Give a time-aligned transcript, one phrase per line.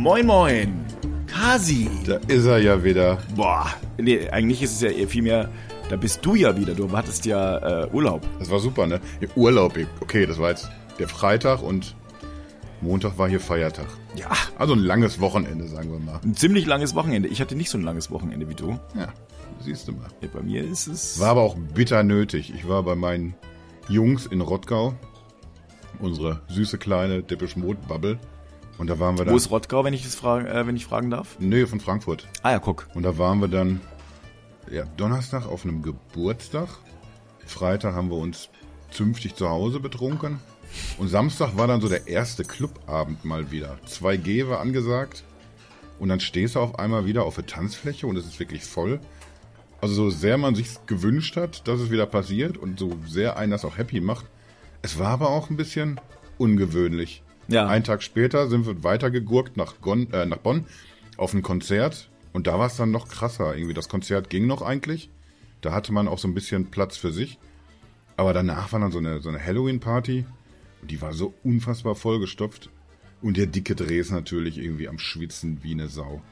[0.00, 0.72] Moin Moin,
[1.26, 1.86] Kasi.
[2.06, 3.18] Da ist er ja wieder.
[3.36, 3.66] Boah,
[3.98, 5.50] nee, eigentlich ist es ja eher vielmehr,
[5.90, 6.74] da bist du ja wieder.
[6.74, 8.22] Du hattest ja äh, Urlaub.
[8.38, 8.98] Das war super, ne?
[9.20, 11.94] Ja, Urlaub, okay, das war jetzt der Freitag und
[12.80, 13.88] Montag war hier Feiertag.
[14.16, 16.18] Ja, Also ein langes Wochenende, sagen wir mal.
[16.24, 17.28] ein ziemlich langes Wochenende.
[17.28, 18.78] Ich hatte nicht so ein langes Wochenende wie du.
[18.98, 19.08] Ja,
[19.62, 20.08] siehst du mal.
[20.22, 21.20] Ja, bei mir ist es.
[21.20, 22.54] War aber auch bitter nötig.
[22.56, 23.34] Ich war bei meinen
[23.90, 24.94] Jungs in Rottgau.
[25.98, 28.18] Unsere süße kleine Deppisch Mode Bubble.
[28.80, 29.36] Und da waren wir Wo dann.
[29.36, 31.38] ist Rottgau, wenn ich das fragen, äh, wenn ich fragen darf?
[31.38, 32.26] Nähe von Frankfurt.
[32.42, 32.88] Ah ja, guck.
[32.94, 33.82] Und da waren wir dann
[34.70, 36.66] ja, Donnerstag auf einem Geburtstag.
[37.44, 38.48] Freitag haben wir uns
[38.90, 40.40] zünftig zu Hause betrunken.
[40.96, 43.76] Und Samstag war dann so der erste Clubabend mal wieder.
[43.86, 45.24] 2G war angesagt.
[45.98, 48.98] Und dann stehst du auf einmal wieder auf der Tanzfläche und es ist wirklich voll.
[49.82, 53.52] Also so sehr man sich gewünscht hat, dass es wieder passiert und so sehr einen
[53.52, 54.24] das auch happy macht.
[54.80, 56.00] Es war aber auch ein bisschen
[56.38, 57.22] ungewöhnlich.
[57.50, 57.66] Ja.
[57.66, 60.66] Einen Tag später sind wir weitergegurkt nach, Gon, äh, nach Bonn
[61.16, 63.56] auf ein Konzert und da war es dann noch krasser.
[63.56, 65.10] Irgendwie das Konzert ging noch eigentlich.
[65.60, 67.38] Da hatte man auch so ein bisschen Platz für sich.
[68.16, 70.24] Aber danach war dann so eine, so eine Halloween-Party
[70.82, 72.70] und die war so unfassbar vollgestopft.
[73.20, 76.22] Und der dicke Dreh ist natürlich irgendwie am Schwitzen wie eine Sau.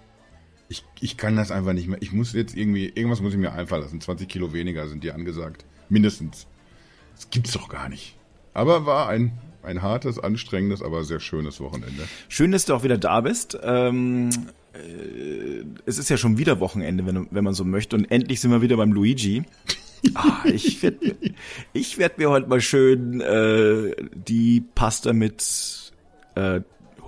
[0.68, 2.00] Ich, ich kann das einfach nicht mehr.
[2.00, 4.00] Ich muss jetzt irgendwie, irgendwas muss ich mir einfallen lassen.
[4.00, 5.64] 20 Kilo weniger sind dir angesagt.
[5.88, 6.46] Mindestens.
[7.14, 8.16] Das gibt's doch gar nicht.
[8.54, 12.08] Aber war ein, ein hartes, anstrengendes, aber sehr schönes Wochenende.
[12.28, 13.58] Schön, dass du auch wieder da bist.
[13.62, 14.30] Ähm,
[14.72, 17.96] äh, es ist ja schon wieder Wochenende, wenn, wenn man so möchte.
[17.96, 19.44] Und endlich sind wir wieder beim Luigi.
[20.14, 21.16] Ah, ich werde
[21.72, 25.92] ich werd mir heute mal schön äh, die Pasta mit
[26.36, 26.60] äh,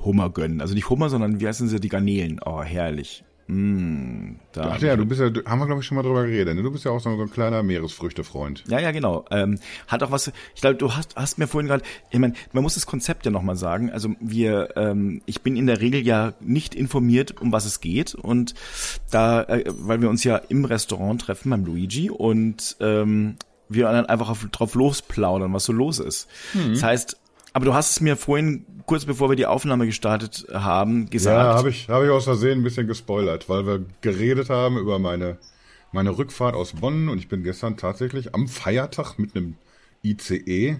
[0.05, 0.61] Hummer gönnen.
[0.61, 2.41] Also nicht Hummer, sondern wie heißen sie, die Garnelen.
[2.45, 3.23] Oh, herrlich.
[3.51, 6.55] Mm, da Ach ja, du bist ja, haben wir glaube ich schon mal drüber geredet.
[6.55, 6.63] Ne?
[6.63, 8.63] Du bist ja auch so ein kleiner Meeresfrüchtefreund.
[8.69, 9.25] Ja, ja, genau.
[9.33, 12.63] Ähm, hat auch was, ich glaube, du hast, hast mir vorhin gerade, ich meine, man
[12.63, 13.91] muss das Konzept ja nochmal sagen.
[13.91, 18.15] Also wir, ähm, ich bin in der Regel ja nicht informiert, um was es geht.
[18.15, 18.55] Und
[19.11, 23.35] da, äh, weil wir uns ja im Restaurant treffen beim Luigi und ähm,
[23.69, 26.29] wir dann einfach auf, drauf losplaudern, was so los ist.
[26.55, 27.21] Das heißt,
[27.53, 31.37] aber du hast es mir vorhin, kurz bevor wir die Aufnahme gestartet haben, gesagt.
[31.53, 34.99] Ja, habe ich, hab ich aus Versehen ein bisschen gespoilert, weil wir geredet haben über
[34.99, 35.39] meine,
[35.93, 39.57] meine Rückfahrt aus Bonn und ich bin gestern tatsächlich am Feiertag mit einem
[40.05, 40.79] ICE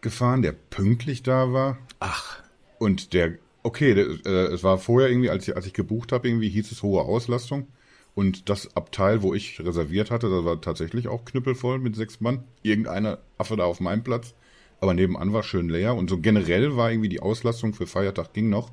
[0.00, 1.78] gefahren, der pünktlich da war.
[2.00, 2.42] Ach,
[2.78, 6.28] Und der, okay, der, äh, es war vorher irgendwie, als ich, als ich gebucht habe,
[6.28, 7.68] irgendwie hieß es hohe Auslastung.
[8.14, 12.44] Und das Abteil, wo ich reserviert hatte, das war tatsächlich auch knüppelvoll mit sechs Mann.
[12.62, 14.34] Irgendeiner Affe da auf meinem Platz.
[14.80, 15.94] Aber nebenan war schön leer.
[15.94, 18.70] Und so generell war irgendwie die Auslastung für Feiertag ging noch.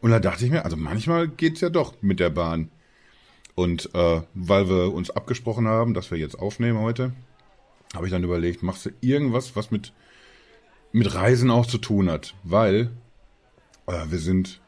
[0.00, 2.70] Und da dachte ich mir, also manchmal geht's ja doch mit der Bahn.
[3.54, 7.12] Und äh, weil wir uns abgesprochen haben, dass wir jetzt aufnehmen heute,
[7.94, 9.92] habe ich dann überlegt, machst du irgendwas, was mit,
[10.92, 12.34] mit Reisen auch zu tun hat.
[12.44, 12.90] Weil
[13.86, 14.60] äh, wir sind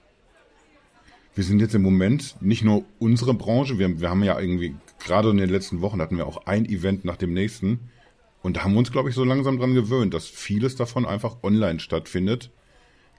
[1.35, 5.31] wir sind jetzt im Moment nicht nur unsere Branche, wir, wir haben ja irgendwie, gerade
[5.31, 7.91] in den letzten Wochen hatten wir auch ein Event nach dem nächsten.
[8.43, 11.37] Und da haben wir uns, glaube ich, so langsam dran gewöhnt, dass vieles davon einfach
[11.43, 12.51] online stattfindet.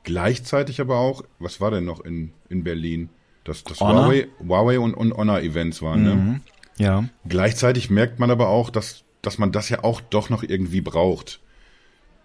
[0.04, 3.10] Gleichzeitig aber auch, was war denn noch in, in Berlin?
[3.46, 4.06] Das, das Honor?
[4.06, 6.42] Huawei, Huawei und, und Honor-Events waren, ne?
[6.78, 7.06] ja.
[7.28, 11.40] Gleichzeitig merkt man aber auch, dass, dass man das ja auch doch noch irgendwie braucht.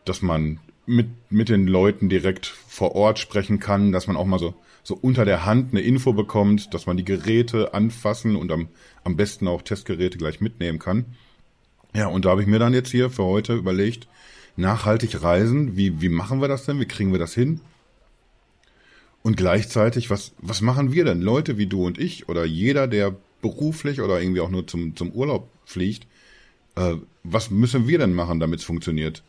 [0.04, 4.38] Dass man mit, mit den Leuten direkt vor Ort sprechen kann, dass man auch mal
[4.38, 8.69] so, so unter der Hand eine Info bekommt, dass man die Geräte anfassen und am,
[9.04, 11.04] am besten auch Testgeräte gleich mitnehmen kann.
[11.98, 14.06] Ja, und da habe ich mir dann jetzt hier für heute überlegt,
[14.54, 16.78] nachhaltig reisen, wie, wie machen wir das denn?
[16.78, 17.60] Wie kriegen wir das hin?
[19.25, 21.20] Und gleichzeitig, was, was machen wir denn?
[21.20, 25.10] Leute wie du und ich oder jeder, der beruflich oder irgendwie auch nur zum, zum
[25.10, 26.06] Urlaub fliegt,
[26.76, 26.94] äh,
[27.25, 29.25] was müssen wir denn machen, damit es funktioniert?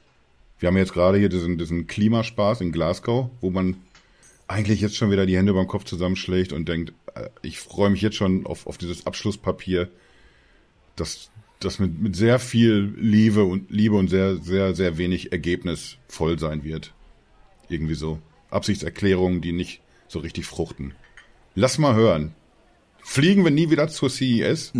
[0.60, 3.78] Wir haben jetzt gerade hier diesen, diesen Klimaspaß in Glasgow, wo man
[4.48, 8.04] eigentlich jetzt schon wieder die Hände beim Kopf zusammenschlägt und denkt, äh, ich freue mich
[8.04, 9.90] jetzt schon auf, auf dieses Abschlusspapier,
[10.96, 15.98] das, das mit, mit sehr viel Liebe und Liebe und sehr, sehr, sehr wenig Ergebnis
[16.08, 16.94] voll sein wird.
[17.68, 18.20] Irgendwie so.
[18.50, 20.94] Absichtserklärungen, die nicht so richtig fruchten.
[21.56, 22.34] Lass mal hören.
[23.02, 24.74] Fliegen wir nie wieder zur CES?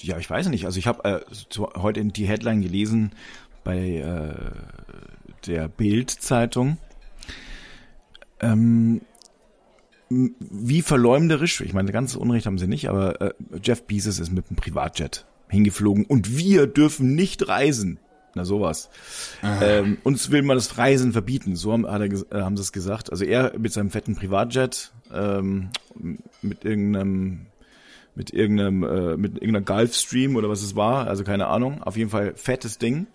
[0.00, 0.64] Ja, ich weiß nicht.
[0.64, 1.20] Also ich habe äh,
[1.50, 3.12] so heute die Headline gelesen
[3.62, 6.78] bei äh, der Bild-Zeitung.
[8.40, 9.02] Ähm,
[10.08, 14.46] wie verleumderisch, ich meine, ganz Unrecht haben sie nicht, aber äh, Jeff Bezos ist mit
[14.48, 17.98] einem Privatjet hingeflogen und wir dürfen nicht reisen.
[18.34, 18.90] Na sowas.
[19.42, 23.10] Ähm, uns will man das Reisen verbieten, so haben, er, äh, haben sie es gesagt.
[23.10, 25.70] Also er mit seinem fetten Privatjet, ähm,
[26.42, 27.46] mit irgendeinem
[28.14, 31.82] mit irgendeinem, äh, mit irgendeiner Gulfstream oder was es war, also keine Ahnung.
[31.84, 33.06] Auf jeden Fall fettes Ding.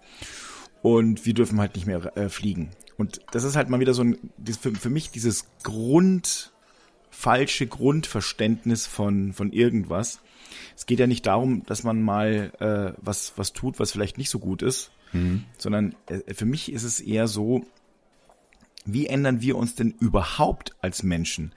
[0.81, 2.71] Und wir dürfen halt nicht mehr äh, fliegen.
[2.97, 4.17] Und das ist halt mal wieder so ein,
[4.61, 5.45] für, für mich dieses
[7.09, 10.21] falsche Grundverständnis von, von irgendwas.
[10.75, 14.29] Es geht ja nicht darum, dass man mal äh, was, was tut, was vielleicht nicht
[14.29, 15.45] so gut ist, mhm.
[15.57, 17.65] sondern äh, für mich ist es eher so,
[18.85, 21.53] wie ändern wir uns denn überhaupt als Menschen?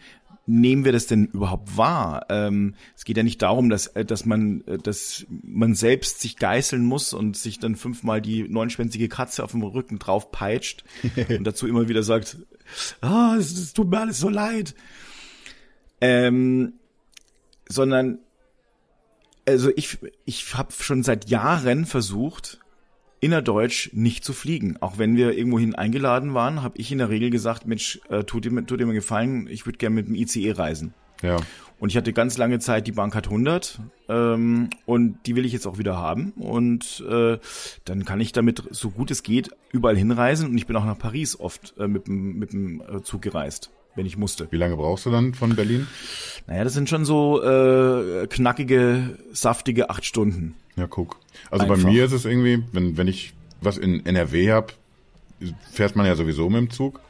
[0.48, 2.26] Nehmen wir das denn überhaupt wahr?
[2.28, 6.36] Ähm, es geht ja nicht darum, dass, äh, dass man, äh, dass man selbst sich
[6.36, 10.84] geißeln muss und sich dann fünfmal die neunschwänzige Katze auf dem Rücken drauf peitscht
[11.28, 12.38] und dazu immer wieder sagt,
[13.00, 14.76] ah, es, es tut mir alles so leid.
[16.00, 16.74] Ähm,
[17.68, 18.18] sondern
[19.46, 22.58] also ich, ich habe schon seit Jahren versucht,
[23.20, 24.76] innerdeutsch nicht zu fliegen.
[24.80, 28.44] Auch wenn wir irgendwohin eingeladen waren, habe ich in der Regel gesagt, Mensch, äh, tut
[28.44, 30.94] dir, tut dir mir gefallen, ich würde gerne mit dem ICE reisen.
[31.22, 31.38] Ja.
[31.78, 35.66] Und ich hatte ganz lange Zeit die Bankcard 100 ähm, und die will ich jetzt
[35.66, 36.32] auch wieder haben.
[36.32, 37.38] Und äh,
[37.84, 40.48] dann kann ich damit, so gut es geht, überall hinreisen.
[40.48, 44.06] Und ich bin auch nach Paris oft äh, mit, mit dem äh, Zug gereist wenn
[44.06, 44.46] ich musste.
[44.50, 45.86] Wie lange brauchst du dann von Berlin?
[46.46, 50.54] Naja, das sind schon so äh, knackige, saftige acht Stunden.
[50.76, 51.18] Ja, guck.
[51.50, 51.82] Also Einfach.
[51.82, 54.74] bei mir ist es irgendwie, wenn, wenn ich was in NRW hab,
[55.72, 57.00] fährt man ja sowieso mit dem Zug.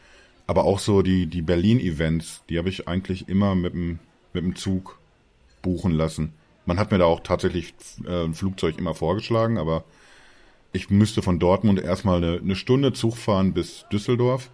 [0.46, 3.98] Aber auch so die, die Berlin-Events, die habe ich eigentlich immer mit dem,
[4.32, 4.98] mit dem Zug
[5.60, 6.32] buchen lassen.
[6.66, 7.74] Man hat mir da auch tatsächlich
[8.06, 9.84] äh, ein Flugzeug immer vorgeschlagen, aber
[10.72, 14.50] ich müsste von Dortmund erstmal eine, eine Stunde Zug fahren bis Düsseldorf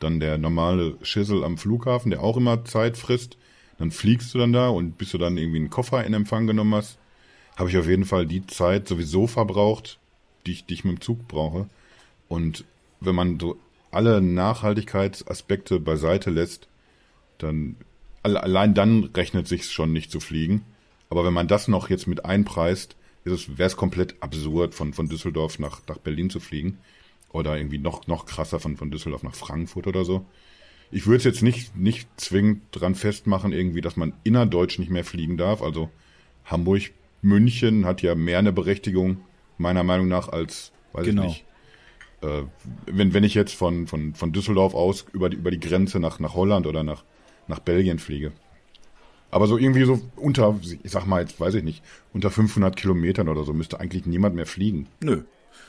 [0.00, 3.36] dann der normale Schissel am Flughafen, der auch immer Zeit frisst.
[3.78, 6.74] Dann fliegst du dann da und bis du dann irgendwie einen Koffer in Empfang genommen
[6.74, 6.98] hast,
[7.56, 9.98] habe ich auf jeden Fall die Zeit sowieso verbraucht,
[10.46, 11.66] die ich, die ich mit dem Zug brauche.
[12.28, 12.64] Und
[13.00, 13.58] wenn man so
[13.90, 16.68] alle Nachhaltigkeitsaspekte beiseite lässt,
[17.38, 17.76] dann
[18.22, 20.64] allein dann rechnet sich schon nicht zu fliegen.
[21.08, 25.58] Aber wenn man das noch jetzt mit einpreist, wäre es komplett absurd, von, von Düsseldorf
[25.58, 26.78] nach, nach Berlin zu fliegen.
[27.32, 30.24] Oder irgendwie noch, noch krasser von, von Düsseldorf nach Frankfurt oder so.
[30.90, 35.04] Ich würde es jetzt nicht, nicht zwingend dran festmachen, irgendwie, dass man innerdeutsch nicht mehr
[35.04, 35.62] fliegen darf.
[35.62, 35.90] Also
[36.44, 36.92] Hamburg,
[37.22, 39.18] München hat ja mehr eine Berechtigung,
[39.58, 41.22] meiner Meinung nach, als, weiß genau.
[41.22, 41.44] ich nicht.
[42.22, 42.44] Äh,
[42.86, 46.20] wenn, wenn ich jetzt von, von, von Düsseldorf aus über die, über die Grenze nach,
[46.20, 47.04] nach Holland oder nach,
[47.48, 48.32] nach Belgien fliege.
[49.30, 51.82] Aber so irgendwie so unter, ich sag mal jetzt, weiß ich nicht,
[52.12, 54.86] unter 500 Kilometern oder so müsste eigentlich niemand mehr fliegen.
[55.00, 55.22] Nö,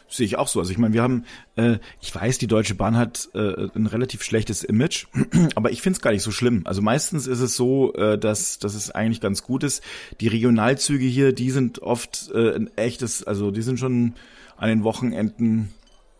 [0.09, 0.59] Sehe ich auch so.
[0.59, 1.25] Also ich meine, wir haben,
[1.57, 5.07] äh, ich weiß, die Deutsche Bahn hat äh, ein relativ schlechtes Image,
[5.55, 6.61] aber ich finde es gar nicht so schlimm.
[6.65, 9.83] Also meistens ist es so, äh, dass, dass es eigentlich ganz gut ist.
[10.21, 14.13] Die Regionalzüge hier, die sind oft äh, ein echtes, also die sind schon
[14.55, 15.73] an den Wochenenden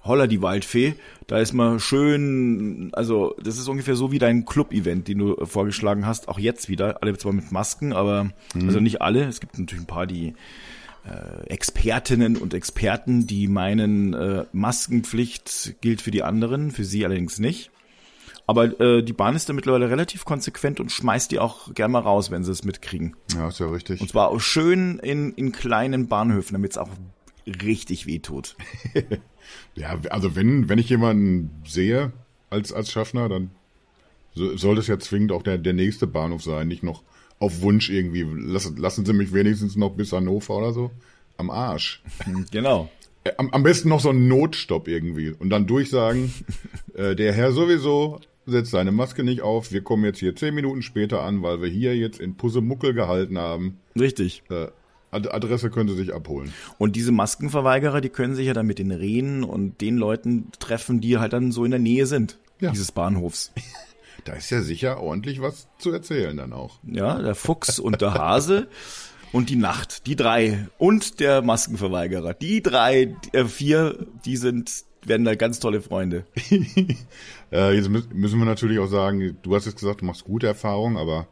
[0.03, 0.95] Holla die Waldfee.
[1.27, 6.05] Da ist mal schön, also das ist ungefähr so wie dein Club-Event, den du vorgeschlagen
[6.05, 7.01] hast, auch jetzt wieder.
[7.01, 8.67] Alle zwar mit Masken, aber mhm.
[8.67, 9.25] also nicht alle.
[9.25, 10.33] Es gibt natürlich ein paar, die äh,
[11.45, 17.71] Expertinnen und Experten, die meinen, äh, Maskenpflicht gilt für die anderen, für sie allerdings nicht.
[18.45, 22.00] Aber äh, die Bahn ist da mittlerweile relativ konsequent und schmeißt die auch gerne mal
[22.00, 23.15] raus, wenn sie es mitkriegen.
[23.33, 24.00] Ja, ist ja richtig.
[24.00, 26.89] Und zwar auch schön in, in kleinen Bahnhöfen, damit es auch
[27.45, 28.56] richtig weh tut.
[29.75, 32.13] ja, also wenn, wenn ich jemanden sehe
[32.50, 33.51] als, als Schaffner, dann
[34.33, 37.03] soll das ja zwingend auch der, der nächste Bahnhof sein, nicht noch
[37.39, 40.92] auf Wunsch irgendwie, lassen, lassen Sie mich wenigstens noch bis Hannover oder so,
[41.38, 42.01] am Arsch.
[42.51, 42.89] Genau.
[43.24, 46.34] Äh, am, am besten noch so ein Notstopp irgendwie und dann durchsagen,
[46.94, 50.81] äh, der Herr sowieso setzt seine Maske nicht auf, wir kommen jetzt hier zehn Minuten
[50.81, 53.77] später an, weil wir hier jetzt in Pussemuckel gehalten haben.
[54.00, 54.44] Richtig.
[54.50, 54.67] Äh,
[55.12, 56.53] Adresse können Sie sich abholen.
[56.77, 61.01] Und diese Maskenverweigerer, die können sich ja dann mit den Rehen und den Leuten treffen,
[61.01, 62.72] die halt dann so in der Nähe sind, ja.
[62.72, 63.51] dieses Bahnhofs.
[64.27, 66.79] Da ist ja sicher ordentlich was zu erzählen dann auch.
[66.84, 68.67] Ja, der Fuchs und der Hase
[69.31, 72.34] und die Nacht, die drei und der Maskenverweigerer.
[72.34, 76.25] Die drei, äh, vier, die sind, werden da ganz tolle Freunde.
[77.53, 80.98] äh, jetzt müssen wir natürlich auch sagen, du hast jetzt gesagt, du machst gute Erfahrungen,
[80.98, 81.29] aber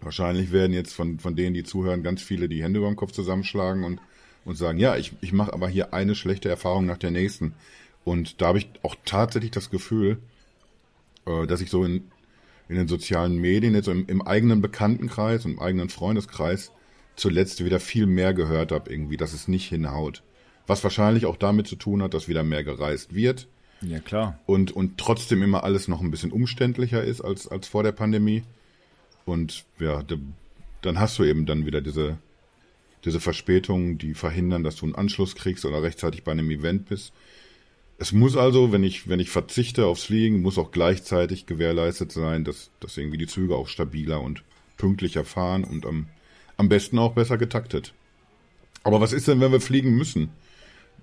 [0.00, 3.12] wahrscheinlich werden jetzt von, von denen, die zuhören, ganz viele die Hände über den Kopf
[3.12, 4.00] zusammenschlagen und,
[4.46, 7.54] und sagen, ja, ich, ich mache aber hier eine schlechte Erfahrung nach der nächsten.
[8.02, 10.18] Und da habe ich auch tatsächlich das Gefühl,
[11.26, 12.10] äh, dass ich so in
[12.68, 16.72] in den sozialen Medien, jetzt im, im eigenen Bekanntenkreis im eigenen Freundeskreis
[17.16, 20.22] zuletzt wieder viel mehr gehört habe, irgendwie, dass es nicht hinhaut.
[20.66, 23.48] Was wahrscheinlich auch damit zu tun hat, dass wieder mehr gereist wird.
[23.82, 24.38] Ja, klar.
[24.46, 28.42] Und, und trotzdem immer alles noch ein bisschen umständlicher ist als, als vor der Pandemie.
[29.26, 30.18] Und ja, de,
[30.80, 32.18] dann hast du eben dann wieder diese,
[33.04, 37.12] diese Verspätungen, die verhindern, dass du einen Anschluss kriegst oder rechtzeitig bei einem Event bist.
[37.98, 42.44] Es muss also, wenn ich, wenn ich verzichte aufs Fliegen, muss auch gleichzeitig gewährleistet sein,
[42.44, 44.42] dass, dass irgendwie die Züge auch stabiler und
[44.76, 46.06] pünktlicher fahren und am,
[46.56, 47.94] am besten auch besser getaktet.
[48.82, 50.30] Aber was ist denn, wenn wir fliegen müssen?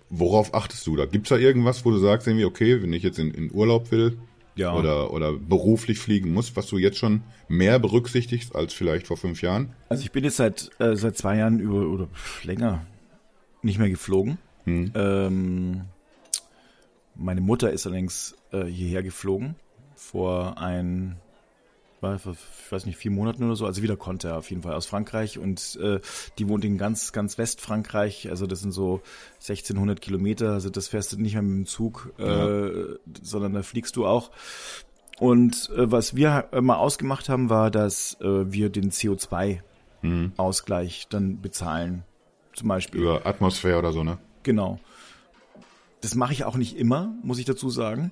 [0.10, 1.06] Worauf achtest du da?
[1.06, 4.18] Gibt's da irgendwas, wo du sagst irgendwie, okay, wenn ich jetzt in, in Urlaub will,
[4.56, 4.74] ja.
[4.74, 9.42] oder, oder beruflich fliegen musst, was du jetzt schon mehr berücksichtigst als vielleicht vor fünf
[9.42, 9.74] Jahren?
[9.90, 12.08] Also ich bin jetzt seit, äh, seit zwei Jahren über oder
[12.44, 12.86] länger
[13.62, 14.38] nicht mehr geflogen.
[14.66, 14.92] Hm.
[14.96, 15.82] Ähm,
[17.22, 19.56] meine Mutter ist allerdings äh, hierher geflogen
[19.96, 21.18] vor ein
[22.02, 22.26] ich
[22.72, 25.38] weiß nicht, vier Monaten oder so, also wieder konnte er auf jeden Fall aus Frankreich
[25.38, 26.00] und äh,
[26.40, 29.02] die wohnt in ganz, ganz Westfrankreich, also das sind so
[29.36, 32.48] 1600 Kilometer, also das fährst du nicht mehr mit dem Zug, ja.
[32.48, 34.32] äh, sondern da fliegst du auch.
[35.20, 41.10] Und äh, was wir mal ausgemacht haben, war, dass äh, wir den CO2-Ausgleich mhm.
[41.12, 42.02] dann bezahlen,
[42.56, 43.02] zum Beispiel.
[43.02, 44.18] Über Atmosphäre oder so, ne?
[44.42, 44.80] Genau.
[46.02, 48.12] Das mache ich auch nicht immer, muss ich dazu sagen.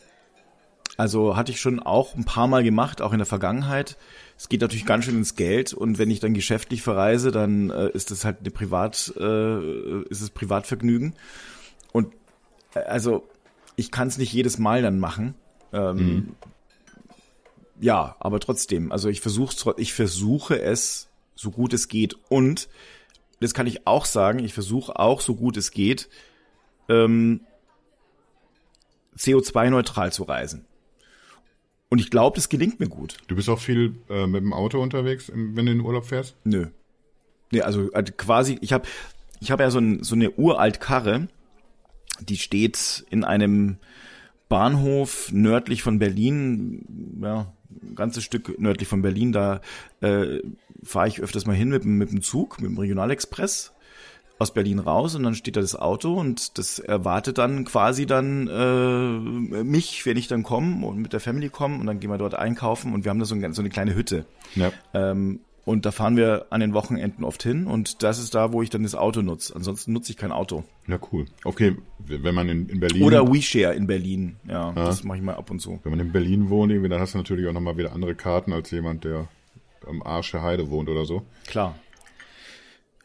[0.98, 3.98] Also hatte ich schon auch ein paar Mal gemacht, auch in der Vergangenheit.
[4.38, 7.90] Es geht natürlich ganz schön ins Geld und wenn ich dann geschäftlich verreise, dann äh,
[7.90, 11.16] ist das halt eine Privat, äh, ist es Privatvergnügen.
[11.94, 12.14] Und
[12.76, 13.28] äh, also
[13.76, 15.36] ich kann es nicht jedes Mal dann machen.
[15.72, 16.36] Ähm, mhm.
[17.80, 22.68] Ja, aber trotzdem, also ich versuche ich versuche es so gut es geht und
[23.40, 26.10] das kann ich auch sagen, ich versuche auch so gut es geht
[26.90, 27.42] ähm,
[29.18, 30.66] CO2-neutral zu reisen.
[31.90, 33.18] Und ich glaube, das gelingt mir gut.
[33.28, 36.36] Du bist auch viel äh, mit dem Auto unterwegs, wenn du in den Urlaub fährst?
[36.44, 36.68] Nö.
[37.52, 38.88] Nee, also, also quasi, ich habe
[39.40, 41.28] ich hab ja so, ein, so eine uralt Karre,
[42.20, 43.78] die steht in einem
[44.50, 49.62] Bahnhof nördlich von Berlin, ja, ein ganzes Stück nördlich von Berlin, da
[50.02, 50.40] äh,
[50.84, 53.74] fahre ich öfters mal hin mit, mit dem Zug, mit dem Regionalexpress
[54.40, 58.48] aus Berlin raus und dann steht da das Auto und das erwartet dann quasi dann
[58.48, 62.18] äh, mich, wenn ich dann komme und mit der Family komme und dann gehen wir
[62.18, 64.26] dort einkaufen und wir haben da so, ein, so eine kleine Hütte.
[64.56, 64.72] Ja.
[64.94, 68.64] Ähm, und da fahren wir an den Wochenenden oft hin und das ist da, wo
[68.64, 69.54] ich dann das Auto nutze.
[69.56, 70.64] Ansonsten nutze ich kein Auto.
[70.88, 71.26] Ja, cool.
[71.44, 73.04] Okay, wenn man in, in Berlin.
[73.04, 74.38] Oder WeShare in Berlin.
[74.48, 74.74] Ja, ja.
[74.74, 75.80] das mache ich mal ab und zu.
[75.84, 78.72] Wenn man in Berlin wohnt, dann hast du natürlich auch nochmal wieder andere Karten als
[78.72, 79.28] jemand, der
[79.86, 81.24] am Arsch der Heide wohnt oder so.
[81.46, 81.76] Klar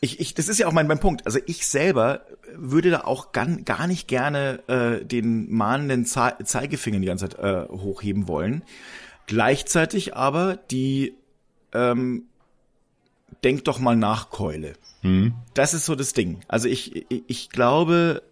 [0.05, 1.25] ich, ich, das ist ja auch mein, mein Punkt.
[1.25, 7.01] Also ich selber würde da auch gar, gar nicht gerne äh, den mahnenden Ze Zeigefinger
[7.01, 8.63] die ganze Zeit äh, hochheben wollen.
[9.27, 11.15] Gleichzeitig aber die
[11.73, 12.25] ähm,
[13.43, 14.75] denk doch mal nach Keule.
[15.01, 15.35] Mhm.
[15.55, 16.41] Das ist so das Ding.
[16.49, 18.23] Also ich, ich, ich glaube,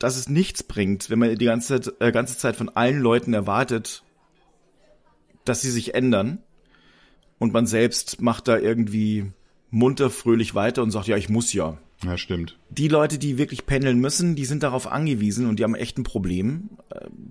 [0.00, 3.32] dass es nichts bringt, wenn man die ganze Zeit, äh, ganze Zeit von allen Leuten
[3.32, 4.02] erwartet,
[5.44, 6.42] dass sie sich ändern
[7.38, 9.30] und man selbst macht da irgendwie
[9.70, 11.78] munter, fröhlich weiter und sagt, ja, ich muss ja.
[12.04, 12.58] Ja, stimmt.
[12.68, 16.04] Die Leute, die wirklich pendeln müssen, die sind darauf angewiesen und die haben echt ein
[16.04, 16.68] Problem.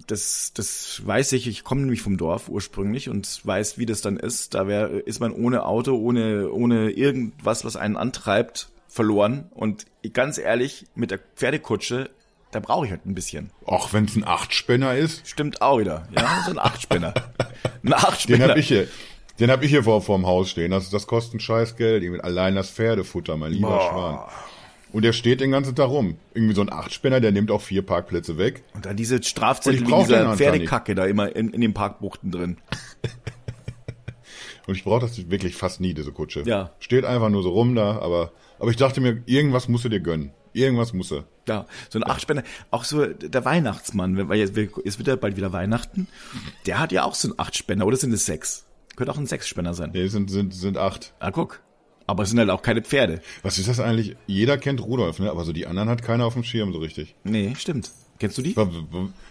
[0.08, 1.48] Das, das weiß ich.
[1.48, 4.56] Ich komme nämlich vom Dorf ursprünglich und weiß, wie das dann ist.
[4.56, 9.50] Da wär, ist man ohne Auto, ohne, ohne irgendwas, was einen antreibt, verloren.
[9.52, 12.10] Und ganz ehrlich, mit der Pferdekutsche,
[12.52, 13.52] da brauche ich halt ein bisschen.
[13.66, 15.28] Auch wenn es ein Achtspinner ist?
[15.28, 16.08] Stimmt auch wieder.
[16.12, 17.14] Ja, so ein Achtspinner.
[17.84, 18.46] ein Achtspinner.
[18.46, 18.88] Den hab ich hier.
[19.40, 20.72] Den habe ich hier vor vorm Haus stehen.
[20.72, 22.24] Das, das kostet ein scheiß Geld.
[22.24, 23.90] Allein das Pferdefutter, mein lieber Boah.
[23.90, 24.20] Schwan.
[24.94, 26.18] Und der steht den ganzen Tag rum.
[26.34, 28.64] Irgendwie so ein Achtspinner, der nimmt auch vier Parkplätze weg.
[28.74, 32.58] Und dann diese Strafzettel wie dieser Pferdekacke da immer in, in den Parkbuchten drin.
[34.68, 36.44] Und ich brauche das wirklich fast nie, diese Kutsche.
[36.46, 36.72] Ja.
[36.80, 40.00] Steht einfach nur so rum da, aber, aber ich dachte mir, irgendwas musst du dir
[40.00, 40.32] gönnen.
[40.54, 41.26] Irgendwas muss er.
[41.48, 45.52] Ja, so ein Achtspänner, auch so der Weihnachtsmann, weil jetzt, jetzt wird ja bald wieder
[45.52, 46.08] Weihnachten,
[46.66, 48.66] der hat ja auch so ein Achtspänner, oder sind es sechs?
[48.96, 49.92] Könnte auch ein Sechsspänner sein.
[49.94, 51.14] Nee, sind, sind, sind acht.
[51.20, 51.62] Ah, guck.
[52.08, 53.22] Aber es sind halt auch keine Pferde.
[53.42, 54.16] Was ist das eigentlich?
[54.28, 55.32] Jeder kennt Rudolf, ne?
[55.32, 57.16] Aber so die anderen hat keiner auf dem Schirm so richtig.
[57.24, 57.92] Nee, stimmt.
[58.20, 58.56] Kennst du die?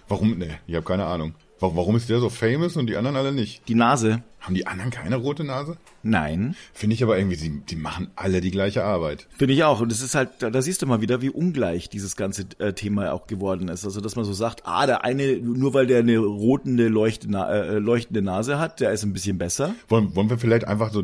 [0.09, 0.39] Warum?
[0.39, 1.35] Nee, ich habe keine Ahnung.
[1.75, 3.67] Warum ist der so famous und die anderen alle nicht?
[3.69, 4.23] Die Nase.
[4.41, 5.79] Haben die anderen keine rote Nase?
[6.03, 6.55] Nein.
[6.75, 9.27] Finde ich aber irgendwie, die, die machen alle die gleiche Arbeit.
[9.39, 9.81] Finde ich auch.
[9.81, 12.75] Und es ist halt, da, da, siehst du mal wieder, wie ungleich dieses ganze äh,
[12.75, 13.87] Thema auch geworden ist.
[13.87, 17.79] Also, dass man so sagt, ah, der eine, nur weil der eine rotende, leuchtende, äh,
[17.79, 19.75] leuchtende Nase hat, der ist ein bisschen besser.
[19.89, 21.03] Wollen, wollen wir vielleicht einfach so,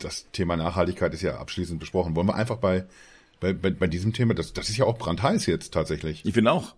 [0.00, 2.84] das Thema Nachhaltigkeit ist ja abschließend besprochen, wollen wir einfach bei,
[3.38, 6.24] bei, bei, bei diesem Thema, das, das ist ja auch brandheiß jetzt tatsächlich.
[6.24, 6.74] Ich finde auch.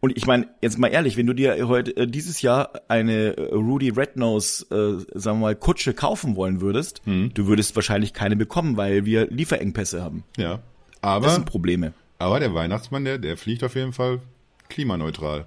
[0.00, 3.54] Und ich meine, jetzt mal ehrlich, wenn du dir heute äh, dieses Jahr eine äh,
[3.54, 7.32] Rudy Rednose, äh, sagen wir mal, Kutsche kaufen wollen würdest, hm.
[7.34, 10.24] du würdest wahrscheinlich keine bekommen, weil wir Lieferengpässe haben.
[10.36, 10.60] Ja.
[11.02, 11.92] Aber, das sind Probleme.
[12.18, 14.20] Aber der Weihnachtsmann, der, der fliegt auf jeden Fall
[14.68, 15.46] klimaneutral.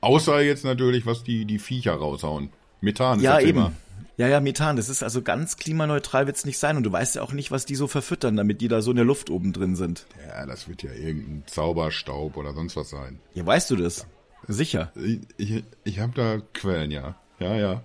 [0.00, 2.50] Außer jetzt natürlich, was die, die Viecher raushauen.
[2.80, 3.58] Methan ist ja, das eben.
[3.58, 3.72] Thema.
[4.18, 7.22] Ja, ja, Methan, das ist also ganz klimaneutral wird's nicht sein und du weißt ja
[7.22, 9.76] auch nicht, was die so verfüttern, damit die da so in der Luft oben drin
[9.76, 10.06] sind.
[10.26, 13.18] Ja, das wird ja irgendein Zauberstaub oder sonst was sein.
[13.34, 14.06] Ja, weißt du das?
[14.48, 14.90] Sicher.
[14.94, 17.16] Ich, ich, ich habe da Quellen, ja.
[17.38, 17.82] Ja, ja.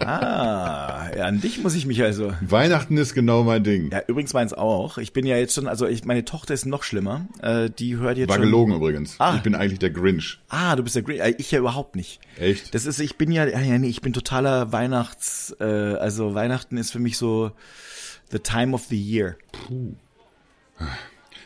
[0.00, 2.32] Ah, Ja, an dich muss ich mich also.
[2.40, 3.90] Weihnachten ist genau mein Ding.
[3.90, 4.98] Ja, übrigens meins auch.
[4.98, 7.26] Ich bin ja jetzt schon, also ich, meine Tochter ist noch schlimmer.
[7.42, 8.44] Äh, die hört jetzt War schon.
[8.44, 9.16] gelogen übrigens.
[9.18, 9.34] Ah.
[9.36, 10.38] Ich bin eigentlich der Grinch.
[10.48, 11.20] Ah, du bist der Green.
[11.20, 12.20] Äh, ich ja überhaupt nicht.
[12.38, 12.74] Echt?
[12.74, 16.90] Das ist, ich bin ja, ja, nee, ich bin totaler Weihnachts, äh, also Weihnachten ist
[16.90, 17.52] für mich so
[18.30, 19.36] the time of the year.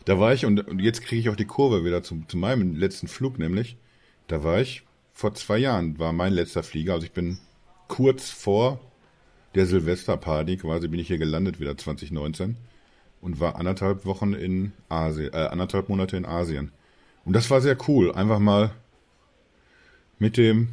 [0.04, 2.76] Da war ich, und, und jetzt kriege ich auch die Kurve wieder zu, zu meinem
[2.76, 3.76] letzten Flug, nämlich.
[4.26, 6.94] Da war ich vor zwei Jahren, war mein letzter Flieger.
[6.94, 7.38] Also ich bin
[7.88, 8.80] kurz vor
[9.54, 12.56] der Silvesterparty, quasi bin ich hier gelandet wieder 2019
[13.20, 16.72] und war anderthalb Wochen in Asien, äh, anderthalb Monate in Asien.
[17.24, 18.12] Und das war sehr cool.
[18.12, 18.72] Einfach mal
[20.18, 20.68] mit dem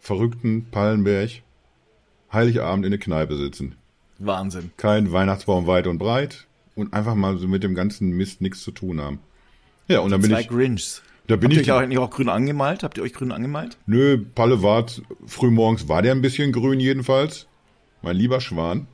[0.00, 1.42] verrückten Pallenberg
[2.32, 3.76] Heiligabend in der Kneipe sitzen.
[4.18, 4.72] Wahnsinn.
[4.76, 8.70] Kein Weihnachtsbaum weit und breit und einfach mal so mit dem ganzen Mist nichts zu
[8.70, 9.20] tun haben.
[9.86, 11.02] Ja, und dann bin Zwei ich, Grinchs.
[11.28, 12.82] Da bin Habt ich, euch auch, grün angemalt?
[12.82, 13.78] Habt ihr euch grün angemalt?
[13.86, 14.86] nö, Palle war
[15.26, 17.46] frühmorgens war der ein bisschen grün jedenfalls.
[18.02, 18.86] Mein lieber Schwan.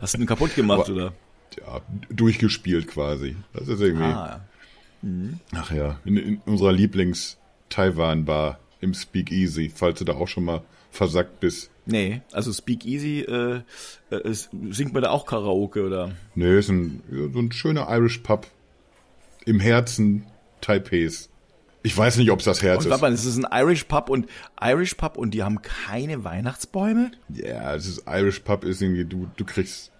[0.00, 1.12] Hast du ihn kaputt gemacht, oder?
[1.58, 3.36] Ja, durchgespielt quasi.
[3.52, 4.40] Das ist irgendwie, Ah,
[5.54, 11.40] ach ja, in, in unserer Lieblings-Taiwan-Bar im Speakeasy, falls du da auch schon mal versackt
[11.40, 11.70] bist.
[11.86, 12.20] nee.
[12.32, 13.62] Also Speak Easy, äh,
[14.10, 16.12] äh, singt man da auch Karaoke, oder?
[16.34, 18.46] Nö, ist ein, so ein schöner Irish Pub
[19.46, 20.24] im Herzen
[20.64, 21.28] Taipehs.
[21.82, 22.90] Ich weiß nicht, ob es das Herz Und ist.
[22.90, 24.26] warte mal, das ist ein Irish Pub und
[24.60, 27.10] Irish Pub und die haben keine Weihnachtsbäume?
[27.28, 29.90] Ja, es ist Irish Pub ist irgendwie, du, du kriegst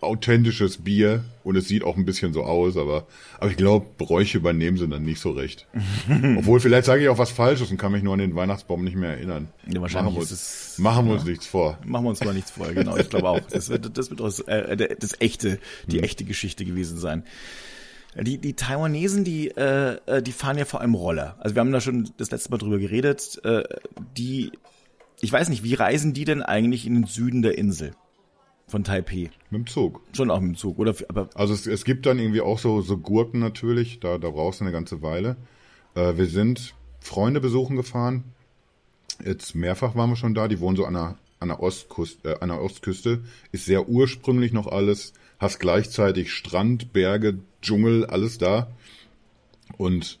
[0.00, 3.06] authentisches Bier und es sieht auch ein bisschen so aus, aber,
[3.40, 5.66] aber ich glaube, Bräuche übernehmen sie dann nicht so recht.
[6.36, 8.96] Obwohl, vielleicht sage ich auch was Falsches und kann mich nur an den Weihnachtsbaum nicht
[8.96, 9.48] mehr erinnern.
[9.66, 11.78] Ja, wahrscheinlich machen wir uns, machen wir uns nichts vor.
[11.84, 12.96] Machen wir uns mal nichts vor, genau.
[12.96, 13.40] Ich glaube auch.
[13.50, 17.24] Das wird, das wird das, äh, das echte, die echte Geschichte gewesen sein.
[18.22, 21.36] Die, die Taiwanesen, die, äh, äh, die fahren ja vor allem Roller.
[21.38, 23.40] Also wir haben da schon das letzte Mal drüber geredet.
[23.44, 23.64] Äh,
[24.16, 24.52] die,
[25.20, 27.92] ich weiß nicht, wie reisen die denn eigentlich in den Süden der Insel
[28.66, 29.30] von Taipei?
[29.50, 30.00] Mit dem Zug.
[30.12, 30.94] Schon auch mit dem Zug, oder?
[31.08, 34.60] Aber Also es, es gibt dann irgendwie auch so, so Gurken natürlich, da, da brauchst
[34.60, 35.36] du eine ganze Weile.
[35.94, 38.24] Äh, wir sind Freunde besuchen gefahren.
[39.24, 42.40] Jetzt mehrfach waren wir schon da, die wohnen so an der, an der, Ostküste, äh,
[42.40, 43.22] an der Ostküste.
[43.52, 45.12] Ist sehr ursprünglich noch alles.
[45.38, 48.70] Hast gleichzeitig Strand, Berge, Dschungel, alles da.
[49.76, 50.18] Und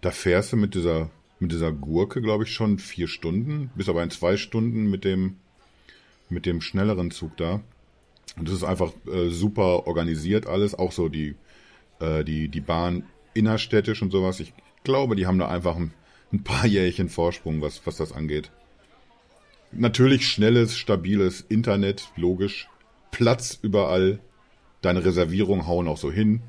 [0.00, 4.02] da fährst du mit dieser, mit dieser Gurke, glaube ich, schon vier Stunden, bis aber
[4.02, 5.36] in zwei Stunden mit dem,
[6.28, 7.62] mit dem schnelleren Zug da.
[8.36, 11.34] Und das ist einfach äh, super organisiert alles, auch so die,
[11.98, 14.40] äh, die, die Bahn innerstädtisch und sowas.
[14.40, 14.52] Ich
[14.84, 15.92] glaube, die haben da einfach ein,
[16.32, 18.50] ein paar Jährchen Vorsprung, was, was das angeht.
[19.72, 22.68] Natürlich schnelles, stabiles Internet, logisch.
[23.10, 24.20] Platz überall.
[24.80, 26.42] Deine Reservierung hauen auch so hin.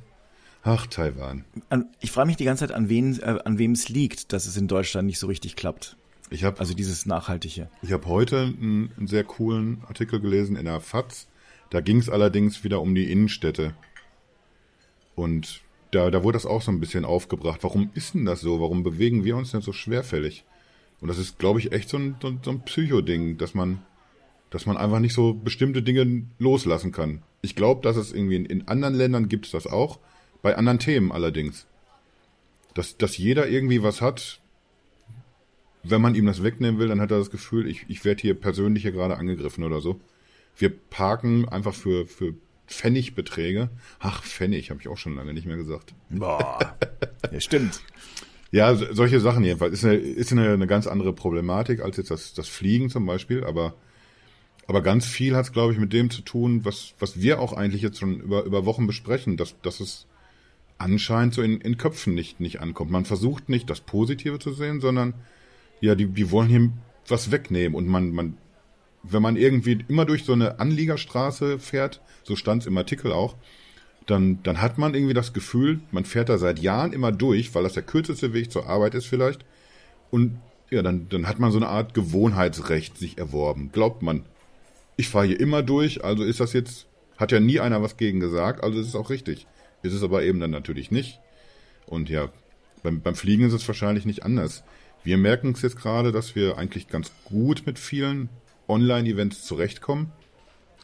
[0.63, 1.43] Ach, Taiwan.
[1.69, 4.45] an, ich frage mich die ganze Zeit, an wen, äh, an wem es liegt, dass
[4.45, 5.97] es in Deutschland nicht so richtig klappt.
[6.29, 7.67] Ich habe Also dieses Nachhaltige.
[7.81, 11.27] Ich habe heute einen, einen sehr coolen Artikel gelesen in der FAZ.
[11.71, 13.73] Da ging es allerdings wieder um die Innenstädte.
[15.15, 17.63] Und da, da wurde das auch so ein bisschen aufgebracht.
[17.63, 18.61] Warum ist denn das so?
[18.61, 20.45] Warum bewegen wir uns denn so schwerfällig?
[21.01, 23.81] Und das ist, glaube ich, echt so ein, so ein, so ein Psycho-Ding, dass man,
[24.51, 27.23] dass man einfach nicht so bestimmte Dinge loslassen kann.
[27.41, 29.99] Ich glaube, dass es irgendwie in, in anderen Ländern gibt es das auch,
[30.41, 31.65] bei anderen Themen allerdings.
[32.73, 34.39] Dass, dass jeder irgendwie was hat,
[35.83, 38.33] wenn man ihm das wegnehmen will, dann hat er das Gefühl, ich, ich werde hier
[38.39, 39.99] persönlich hier gerade angegriffen oder so.
[40.55, 42.35] Wir parken einfach für, für
[42.67, 43.69] Pfennigbeträge.
[43.99, 45.93] Ach, Pfennig, habe ich auch schon lange nicht mehr gesagt.
[46.09, 46.77] Boah.
[47.31, 47.81] ja, stimmt.
[48.51, 49.73] Ja, so- solche Sachen jedenfalls.
[49.73, 53.43] Ist eine, ist eine, eine ganz andere Problematik als jetzt das, das Fliegen zum Beispiel,
[53.43, 53.73] aber,
[54.71, 57.51] aber ganz viel hat es, glaube ich, mit dem zu tun, was, was wir auch
[57.51, 60.07] eigentlich jetzt schon über, über Wochen besprechen, dass, dass es
[60.77, 62.89] anscheinend so in, in Köpfen nicht, nicht ankommt.
[62.89, 65.13] Man versucht nicht, das Positive zu sehen, sondern
[65.81, 66.71] ja, die, die wollen hier
[67.05, 68.37] was wegnehmen und man, man,
[69.03, 73.35] wenn man irgendwie immer durch so eine Anliegerstraße fährt, so stand es im Artikel auch,
[74.05, 77.63] dann, dann hat man irgendwie das Gefühl, man fährt da seit Jahren immer durch, weil
[77.63, 79.43] das der kürzeste Weg zur Arbeit ist vielleicht.
[80.11, 83.71] Und ja, dann, dann hat man so eine Art Gewohnheitsrecht sich erworben.
[83.73, 84.23] Glaubt man,
[85.01, 86.85] ich fahre hier immer durch, also ist das jetzt,
[87.17, 89.47] hat ja nie einer was gegen gesagt, also ist es auch richtig.
[89.81, 91.19] Ist es aber eben dann natürlich nicht.
[91.87, 92.29] Und ja,
[92.83, 94.63] beim, beim Fliegen ist es wahrscheinlich nicht anders.
[95.03, 98.29] Wir merken es jetzt gerade, dass wir eigentlich ganz gut mit vielen
[98.67, 100.11] Online-Events zurechtkommen.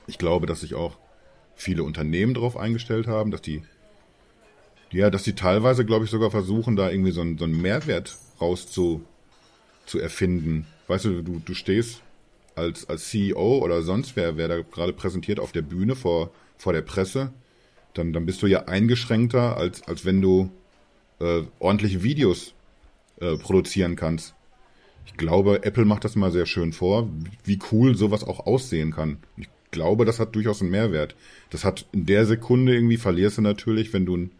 [0.07, 0.97] Ich glaube, dass sich auch
[1.55, 3.61] viele Unternehmen darauf eingestellt haben, dass die,
[4.91, 8.17] ja, dass die teilweise, glaube ich, sogar versuchen, da irgendwie so einen, so einen Mehrwert
[8.41, 9.03] raus zu,
[9.85, 10.65] zu erfinden.
[10.87, 12.01] Weißt du, du, du stehst
[12.57, 16.73] als, als CEO oder sonst wer, wer da gerade präsentiert auf der Bühne vor, vor
[16.73, 17.31] der Presse,
[17.93, 20.51] dann, dann bist du ja eingeschränkter, als, als wenn du
[21.19, 22.53] äh, ordentliche Videos
[23.19, 24.33] äh, produzieren kannst.
[25.05, 27.09] Ich glaube, Apple macht das mal sehr schön vor,
[27.43, 29.17] wie cool sowas auch aussehen kann.
[29.37, 31.15] Ich glaube, das hat durchaus einen Mehrwert.
[31.49, 34.31] Das hat in der Sekunde irgendwie verlierst du natürlich, wenn du ein,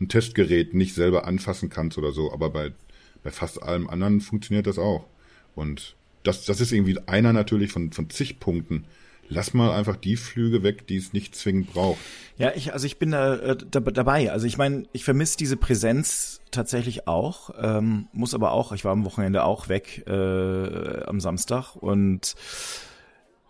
[0.00, 2.32] ein Testgerät nicht selber anfassen kannst oder so.
[2.32, 2.72] Aber bei,
[3.22, 5.06] bei fast allem anderen funktioniert das auch.
[5.54, 8.84] Und das, das ist irgendwie einer natürlich von, von zig Punkten.
[9.28, 11.98] Lass mal einfach die Flüge weg, die es nicht zwingend braucht.
[12.36, 14.30] Ja, ich, also ich bin da, äh, da dabei.
[14.30, 18.92] Also ich meine, ich vermisse diese Präsenz tatsächlich auch, ähm, muss aber auch, ich war
[18.92, 22.34] am Wochenende auch weg äh, am Samstag und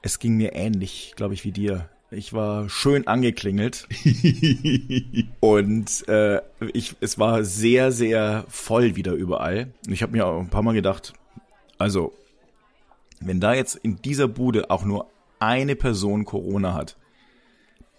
[0.02, 1.88] es ging mir ähnlich, glaube ich, wie dir.
[2.10, 3.88] Ich war schön angeklingelt
[5.40, 6.42] und äh,
[6.74, 9.72] ich, es war sehr, sehr voll wieder überall.
[9.86, 11.14] Und ich habe mir auch ein paar Mal gedacht,
[11.78, 12.12] also
[13.26, 15.06] wenn da jetzt in dieser Bude auch nur
[15.38, 16.96] eine Person Corona hat,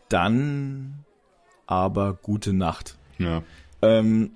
[0.10, 1.04] dann
[1.68, 2.98] aber gute Nacht.
[3.18, 3.44] Ja.
[3.82, 4.32] Ähm,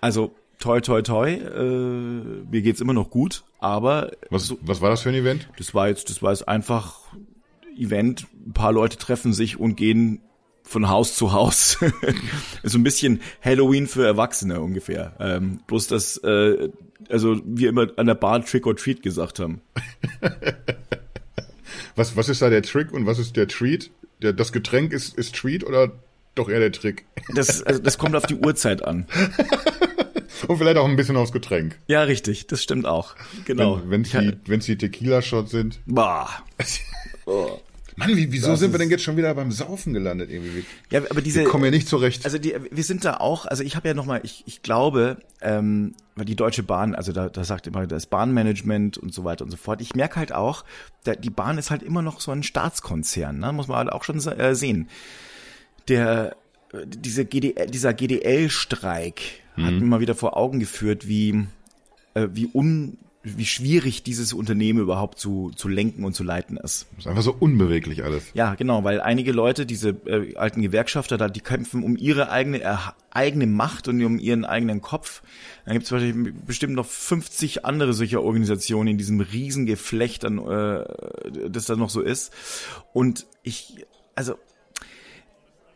[0.00, 5.02] also toi toi toi, äh, mir geht's immer noch gut, aber Was, was war das
[5.02, 5.48] für ein Event?
[5.58, 7.00] das war jetzt, das war jetzt einfach
[7.76, 8.26] Event.
[8.46, 10.20] Ein paar Leute treffen sich und gehen
[10.70, 11.78] von Haus zu Haus.
[12.62, 15.14] so ein bisschen Halloween für Erwachsene ungefähr.
[15.18, 16.68] Ähm, bloß dass äh,
[17.08, 19.60] also wir immer an der Bar Trick or Treat gesagt haben.
[21.96, 23.90] Was, was ist da der Trick und was ist der Treat?
[24.22, 25.92] Der, das Getränk ist, ist Treat oder
[26.34, 27.04] doch eher der Trick?
[27.34, 29.06] Das, also das kommt auf die Uhrzeit an.
[30.46, 31.78] Und vielleicht auch ein bisschen aufs Getränk.
[31.88, 33.16] Ja, richtig, das stimmt auch.
[33.44, 33.82] Genau.
[33.84, 35.80] Wenn es die, wenn's die Tequila-Shots sind.
[35.86, 36.42] Bah.
[38.00, 40.30] Mann, wie, wieso Das sind wir denn jetzt schon wieder beim Saufen gelandet?
[40.30, 40.64] Irgendwie?
[40.90, 42.24] Ja, aber diese Wir kommen ja nicht zurecht.
[42.24, 45.94] Also die, wir sind da auch, also ich habe ja nochmal, ich, ich glaube, ähm,
[46.16, 49.50] weil die Deutsche Bahn, also da, da sagt immer das Bahnmanagement und so weiter und
[49.50, 49.80] so fort.
[49.80, 50.64] Ich merke halt auch,
[51.04, 53.52] da, die Bahn ist halt immer noch so ein Staatskonzern, ne?
[53.52, 54.88] muss man halt auch schon äh, sehen.
[55.88, 56.36] Der,
[56.86, 59.20] diese GDL, dieser GDL-Streik
[59.56, 61.46] hat mir mal wieder vor Augen geführt, wie,
[62.14, 66.86] äh, wie un, wie schwierig dieses Unternehmen überhaupt zu, zu lenken und zu leiten ist.
[66.96, 68.24] ist einfach so unbeweglich alles.
[68.32, 72.62] Ja, genau, weil einige Leute, diese äh, alten Gewerkschafter da, die kämpfen um ihre eigene
[72.62, 72.76] äh,
[73.10, 75.22] eigene Macht und um ihren eigenen Kopf.
[75.66, 76.14] Dann gibt es
[76.46, 80.84] bestimmt noch 50 andere solcher Organisationen in diesem riesen Geflecht, an, äh,
[81.50, 82.32] das da noch so ist.
[82.94, 84.36] Und ich, also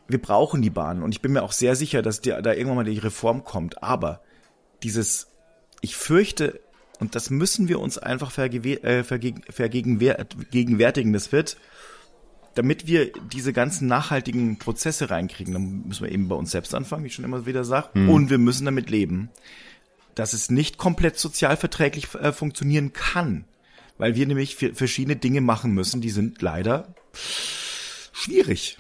[0.09, 2.77] wir brauchen die Bahn und ich bin mir auch sehr sicher, dass der, da irgendwann
[2.77, 3.83] mal die Reform kommt.
[3.83, 4.23] Aber
[4.83, 5.29] dieses,
[5.83, 6.61] ich fürchte,
[7.05, 11.59] und das müssen wir uns einfach äh, vergegen, vergegenwärtigen, das wird,
[12.55, 17.05] damit wir diese ganzen nachhaltigen Prozesse reinkriegen, dann müssen wir eben bei uns selbst anfangen,
[17.05, 19.29] wie ich schon immer wieder sage, und wir müssen damit leben,
[20.15, 23.45] dass es nicht komplett sozialverträglich äh, funktionieren kann,
[23.99, 26.95] weil wir nämlich verschiedene Dinge machen müssen, die sind leider
[28.13, 28.79] schwierig.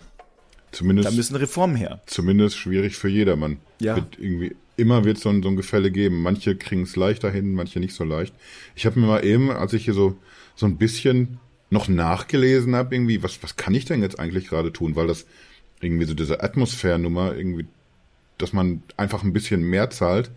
[0.72, 2.00] Zumindest, Da müssen Reformen her.
[2.06, 3.58] zumindest schwierig für jedermann.
[3.80, 3.96] Ja.
[3.96, 6.22] Wird irgendwie, immer wird so ein, so ein Gefälle geben.
[6.22, 8.34] Manche kriegen es leichter hin, manche nicht so leicht.
[8.74, 10.16] Ich habe mir mal eben, als ich hier so,
[10.54, 11.38] so ein bisschen
[11.70, 14.96] noch nachgelesen habe, irgendwie, was, was kann ich denn jetzt eigentlich gerade tun?
[14.96, 15.26] Weil das
[15.80, 17.66] irgendwie so diese Atmosphärennummer, irgendwie,
[18.38, 20.30] dass man einfach ein bisschen mehr zahlt,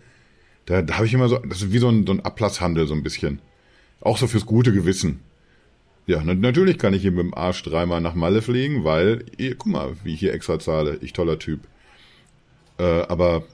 [0.66, 2.94] da, da habe ich immer so, das ist wie so ein, so ein Ablasshandel so
[2.94, 3.40] ein bisschen.
[4.00, 5.20] Auch so fürs gute Gewissen.
[6.06, 9.54] Ja, na, natürlich kann ich hier mit dem Arsch dreimal nach Malle fliegen, weil, ihr,
[9.56, 10.98] guck mal, wie ich hier extra zahle.
[11.02, 11.60] Ich toller Typ.
[12.78, 13.44] Äh, aber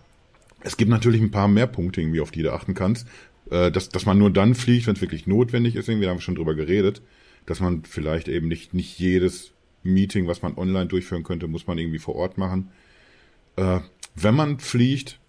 [0.64, 3.06] es gibt natürlich ein paar mehr Punkte, irgendwie, auf die du achten kannst.
[3.50, 6.18] Äh, dass, dass man nur dann fliegt, wenn es wirklich notwendig ist, irgendwie, da haben
[6.18, 7.02] wir schon drüber geredet.
[7.46, 11.78] Dass man vielleicht eben nicht, nicht jedes Meeting, was man online durchführen könnte, muss man
[11.78, 12.70] irgendwie vor Ort machen.
[13.56, 13.80] Äh,
[14.14, 15.20] wenn man fliegt,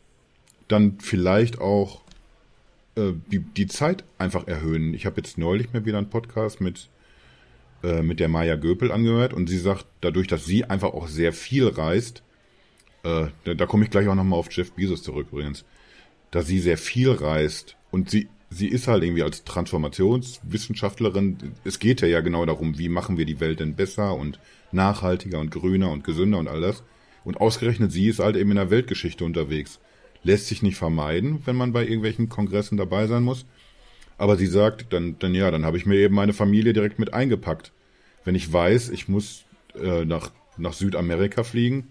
[0.67, 2.01] dann vielleicht auch
[2.95, 4.93] äh, die, die Zeit einfach erhöhen.
[4.93, 6.89] Ich habe jetzt neulich mal wieder einen Podcast mit,
[7.83, 11.33] äh, mit der Maya Göpel angehört und sie sagt, dadurch, dass sie einfach auch sehr
[11.33, 12.23] viel reist,
[13.05, 15.65] äh, da, da komme ich gleich auch nochmal auf Jeff Bezos zurück übrigens,
[16.31, 22.01] dass sie sehr viel reist und sie, sie ist halt irgendwie als Transformationswissenschaftlerin, es geht
[22.01, 24.39] ja ja genau darum, wie machen wir die Welt denn besser und
[24.71, 26.83] nachhaltiger und grüner und gesünder und all das.
[27.23, 29.79] Und ausgerechnet sie ist halt eben in der Weltgeschichte unterwegs.
[30.23, 33.45] Lässt sich nicht vermeiden, wenn man bei irgendwelchen Kongressen dabei sein muss.
[34.17, 37.13] Aber sie sagt, dann, dann ja, dann habe ich mir eben meine Familie direkt mit
[37.13, 37.71] eingepackt.
[38.23, 41.87] Wenn ich weiß, ich muss äh, nach, nach Südamerika fliegen,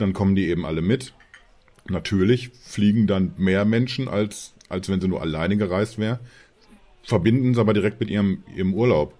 [0.00, 1.14] dann kommen die eben alle mit.
[1.88, 6.20] Natürlich fliegen dann mehr Menschen, als, als wenn sie nur alleine gereist wäre,
[7.02, 9.14] verbinden es aber direkt mit ihrem, ihrem Urlaub.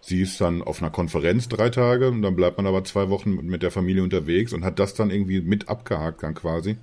[0.00, 3.36] Sie ist dann auf einer Konferenz drei Tage und dann bleibt man aber zwei Wochen
[3.46, 6.76] mit der Familie unterwegs und hat das dann irgendwie mit abgehakt dann quasi.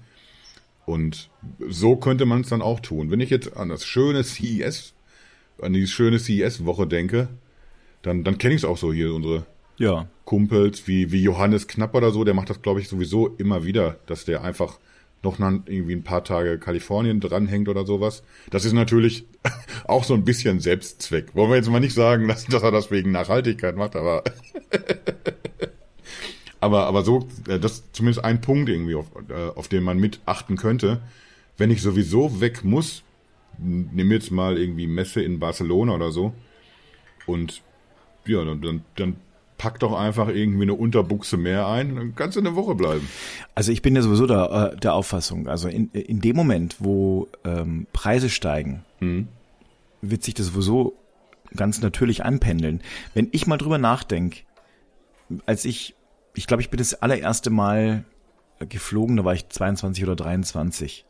[0.85, 3.11] Und so könnte man es dann auch tun.
[3.11, 4.95] Wenn ich jetzt an das schöne CES,
[5.61, 7.27] an die schöne CES-Woche denke,
[8.01, 9.45] dann, dann kenne ich es auch so hier, unsere
[9.77, 10.07] Ja.
[10.29, 13.97] Kumpels wie, wie Johannes Knapp oder so, der macht das, glaube ich, sowieso immer wieder,
[14.05, 14.77] dass der einfach
[15.23, 18.21] noch irgendwie ein paar Tage Kalifornien dranhängt oder sowas.
[18.51, 19.25] Das ist natürlich
[19.85, 21.33] auch so ein bisschen Selbstzweck.
[21.33, 24.23] Wollen wir jetzt mal nicht sagen, dass, dass er das wegen Nachhaltigkeit macht, aber
[26.59, 29.97] aber aber so, äh, das ist zumindest ein Punkt irgendwie, auf, äh, auf den man
[29.97, 31.01] mit achten könnte.
[31.57, 33.01] Wenn ich sowieso weg muss,
[33.57, 36.35] nimm jetzt mal irgendwie Messe in Barcelona oder so
[37.25, 37.63] und
[38.27, 39.15] ja, dann, dann, dann
[39.59, 43.07] pack doch einfach irgendwie eine Unterbuchse mehr ein, dann kannst du eine Woche bleiben.
[43.53, 47.27] Also ich bin ja sowieso der, äh, der Auffassung, also in, in dem Moment, wo
[47.43, 49.27] ähm, Preise steigen, hm.
[50.01, 50.95] wird sich das sowieso
[51.55, 52.81] ganz natürlich anpendeln.
[53.13, 54.39] Wenn ich mal drüber nachdenke,
[55.45, 55.93] als ich,
[56.33, 58.05] ich glaube, ich bin das allererste Mal
[58.59, 61.05] geflogen, da war ich 22 oder 23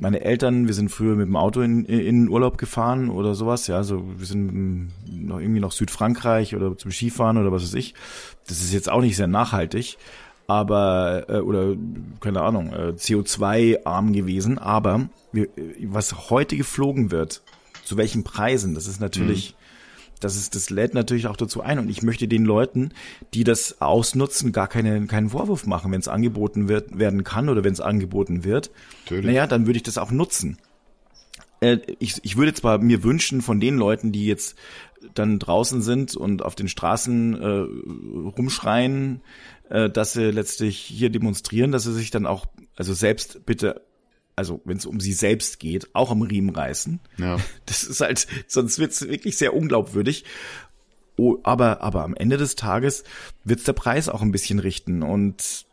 [0.00, 3.76] meine Eltern, wir sind früher mit dem Auto in, in Urlaub gefahren oder sowas, ja,
[3.76, 7.94] also wir sind noch irgendwie noch Südfrankreich oder zum Skifahren oder was weiß ich.
[8.46, 9.98] Das ist jetzt auch nicht sehr nachhaltig,
[10.46, 11.76] aber äh, oder
[12.20, 15.48] keine Ahnung, äh, CO2-arm gewesen, aber wir,
[15.84, 17.42] was heute geflogen wird,
[17.84, 19.59] zu welchen Preisen, das ist natürlich mhm
[20.20, 21.78] das ist, das lädt natürlich auch dazu ein.
[21.78, 22.92] Und ich möchte den Leuten,
[23.34, 27.64] die das ausnutzen, gar keine, keinen Vorwurf machen, wenn es angeboten wird, werden kann oder
[27.64, 28.70] wenn es angeboten wird.
[29.04, 29.26] Natürlich.
[29.26, 30.58] Naja, dann würde ich das auch nutzen.
[31.60, 34.56] Äh, ich, ich würde zwar mir wünschen von den Leuten, die jetzt
[35.14, 37.46] dann draußen sind und auf den Straßen äh,
[38.36, 39.22] rumschreien,
[39.70, 43.82] äh, dass sie letztlich hier demonstrieren, dass sie sich dann auch, also selbst bitte
[44.40, 46.98] also wenn es um sie selbst geht, auch am Riemen reißen.
[47.18, 47.36] Ja.
[47.66, 50.24] Das ist halt, sonst wird's wirklich sehr unglaubwürdig.
[51.16, 53.04] Oh, aber, aber am Ende des Tages
[53.44, 55.02] wird's der Preis auch ein bisschen richten.
[55.02, 55.66] Und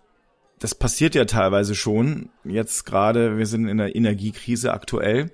[0.60, 2.30] das passiert ja teilweise schon.
[2.44, 5.32] Jetzt gerade, wir sind in der Energiekrise aktuell.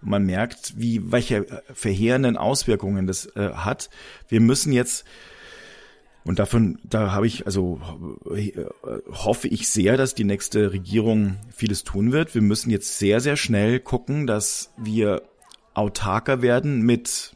[0.00, 3.90] Und man merkt, wie, welche verheerenden Auswirkungen das äh, hat.
[4.28, 5.04] Wir müssen jetzt
[6.24, 7.80] und davon, da habe ich, also
[8.34, 8.52] äh,
[9.10, 12.34] hoffe ich sehr, dass die nächste Regierung vieles tun wird.
[12.34, 15.22] Wir müssen jetzt sehr, sehr schnell gucken, dass wir
[15.74, 17.34] autarker werden mit,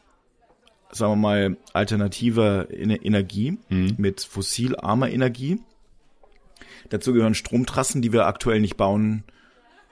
[0.91, 3.95] sagen wir mal, alternativer Energie, mhm.
[3.97, 5.59] mit fossilarmer Energie.
[6.89, 9.23] Dazu gehören Stromtrassen, die wir aktuell nicht bauen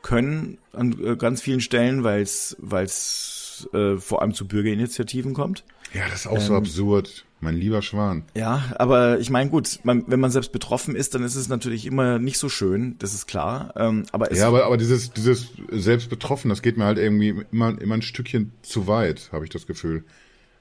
[0.01, 5.33] können an äh, ganz vielen Stellen, weil es weil es äh, vor allem zu Bürgerinitiativen
[5.33, 5.63] kommt.
[5.93, 7.25] Ja, das ist auch ähm, so absurd.
[7.43, 8.23] Mein lieber Schwan.
[8.35, 11.87] Ja, aber ich meine, gut, man, wenn man selbst betroffen ist, dann ist es natürlich
[11.87, 13.73] immer nicht so schön, das ist klar.
[13.75, 17.43] Ähm, aber es ja, aber, aber dieses, dieses selbst betroffen, das geht mir halt irgendwie
[17.51, 20.03] immer, immer ein Stückchen zu weit, habe ich das Gefühl.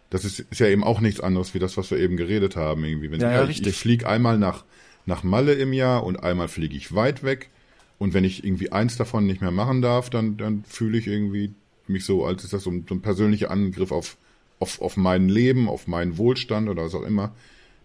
[0.08, 2.82] Das ist, ist ja eben auch nichts anderes wie das, was wir eben geredet haben.
[2.82, 3.10] Irgendwie.
[3.10, 3.66] Wenn ja, ich, ja, richtig.
[3.68, 4.64] ich fliege einmal nach,
[5.04, 7.50] nach Malle im Jahr und einmal fliege ich weit weg.
[7.98, 11.54] Und wenn ich irgendwie eins davon nicht mehr machen darf, dann, dann fühle ich irgendwie
[11.86, 14.16] mich so, als ist das so ein, so ein persönlicher Angriff auf,
[14.60, 17.34] auf, auf mein Leben, auf meinen Wohlstand oder was auch immer.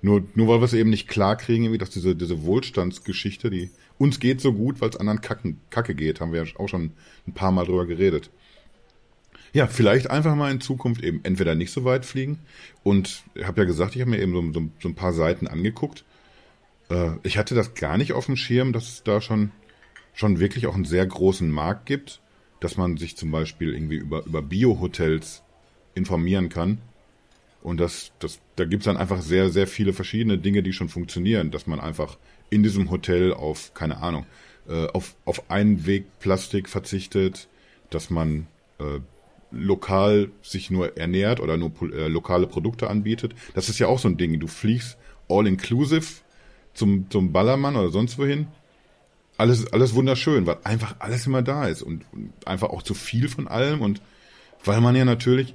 [0.01, 3.71] Nur, nur weil wir es eben nicht klar kriegen, irgendwie, dass diese, diese Wohlstandsgeschichte, die
[3.97, 6.91] uns geht so gut, weil es anderen Kacken, Kacke geht, haben wir ja auch schon
[7.25, 8.29] ein paar Mal drüber geredet.
[9.53, 12.39] Ja, vielleicht einfach mal in Zukunft eben entweder nicht so weit fliegen.
[12.83, 15.47] Und ich habe ja gesagt, ich habe mir eben so, so, so, ein paar Seiten
[15.47, 16.03] angeguckt.
[16.89, 19.53] Äh, ich hatte das gar nicht auf dem Schirm, dass es da schon,
[20.13, 22.21] schon wirklich auch einen sehr großen Markt gibt,
[22.59, 25.44] dass man sich zum Beispiel irgendwie über, über Bio-Hotels
[25.95, 26.77] informieren kann.
[27.63, 31.49] Und das, das, da gibt's dann einfach sehr, sehr viele verschiedene Dinge, die schon funktionieren,
[31.49, 32.17] dass man einfach
[32.51, 34.27] in diesem Hotel auf, keine Ahnung,
[34.69, 37.47] äh, auf, auf Einwegplastik verzichtet,
[37.89, 38.45] dass man
[38.77, 38.99] äh,
[39.51, 43.33] lokal sich nur ernährt oder nur äh, lokale Produkte anbietet.
[43.53, 44.39] Das ist ja auch so ein Ding.
[44.39, 44.97] Du fliegst
[45.29, 46.05] all inclusive
[46.73, 48.47] zum, zum Ballermann oder sonst wohin.
[49.37, 53.27] Alles, alles wunderschön, weil einfach alles immer da ist und, und einfach auch zu viel
[53.27, 54.01] von allem und
[54.63, 55.53] weil man ja natürlich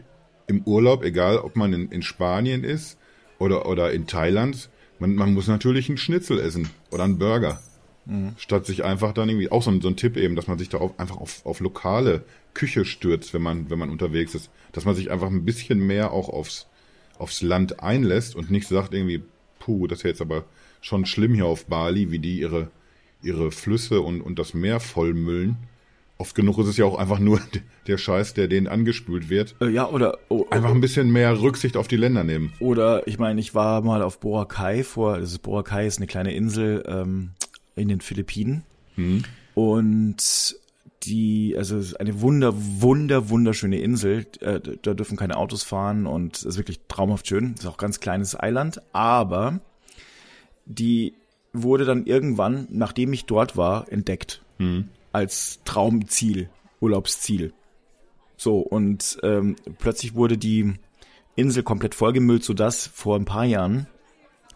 [0.50, 2.98] im Urlaub, egal ob man in, in Spanien ist
[3.38, 7.60] oder, oder in Thailand, man, man muss natürlich einen Schnitzel essen oder einen Burger.
[8.04, 8.34] Mhm.
[8.36, 10.68] Statt sich einfach dann irgendwie, auch so ein, so ein Tipp eben, dass man sich
[10.68, 14.50] da auf, einfach auf, auf lokale Küche stürzt, wenn man, wenn man unterwegs ist.
[14.72, 16.66] Dass man sich einfach ein bisschen mehr auch aufs,
[17.18, 19.22] aufs Land einlässt und nicht sagt irgendwie,
[19.60, 20.44] puh, das ist jetzt aber
[20.80, 22.70] schon schlimm hier auf Bali, wie die ihre,
[23.22, 25.56] ihre Flüsse und, und das Meer vollmüllen
[26.20, 27.40] oft genug ist es ja auch einfach nur
[27.86, 29.56] der Scheiß, der denen angespült wird.
[29.60, 32.52] Äh, ja, oder oh, einfach ein bisschen mehr Rücksicht auf die Länder nehmen.
[32.60, 36.34] Oder ich meine, ich war mal auf Boracay vor, das ist Boracay ist eine kleine
[36.34, 37.30] Insel ähm,
[37.74, 38.62] in den Philippinen.
[38.94, 39.22] Hm.
[39.54, 40.56] Und
[41.04, 44.26] die, also es ist eine wunder, wunder, wunderschöne Insel.
[44.40, 47.54] Äh, da dürfen keine Autos fahren und es ist wirklich traumhaft schön.
[47.54, 49.60] Ist auch ein ganz kleines Eiland, aber
[50.66, 51.14] die
[51.52, 54.42] wurde dann irgendwann, nachdem ich dort war, entdeckt.
[54.58, 56.48] Hm als Traumziel,
[56.80, 57.52] Urlaubsziel.
[58.36, 60.74] So, und ähm, plötzlich wurde die
[61.36, 63.86] Insel komplett vollgemüllt, sodass vor ein paar Jahren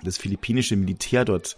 [0.02, 1.56] das philippinische Militär dort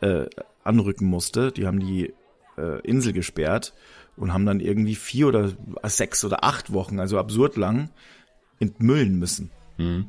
[0.00, 0.26] äh,
[0.64, 1.52] anrücken musste.
[1.52, 2.12] Die haben die
[2.56, 3.72] äh, Insel gesperrt
[4.16, 5.52] und haben dann irgendwie vier oder
[5.84, 7.90] sechs oder acht Wochen, also absurd lang,
[8.60, 9.50] entmüllen müssen.
[9.78, 10.06] Mhm.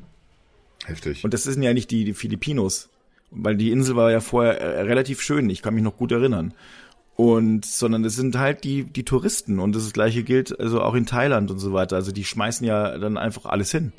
[0.84, 1.24] Heftig.
[1.24, 2.90] Und das sind ja nicht die, die Filipinos,
[3.30, 6.52] weil die Insel war ja vorher äh, relativ schön, ich kann mich noch gut erinnern.
[7.16, 11.06] Und, sondern es sind halt die, die Touristen und das gleiche gilt also auch in
[11.06, 11.94] Thailand und so weiter.
[11.94, 13.92] Also die schmeißen ja dann einfach alles hin.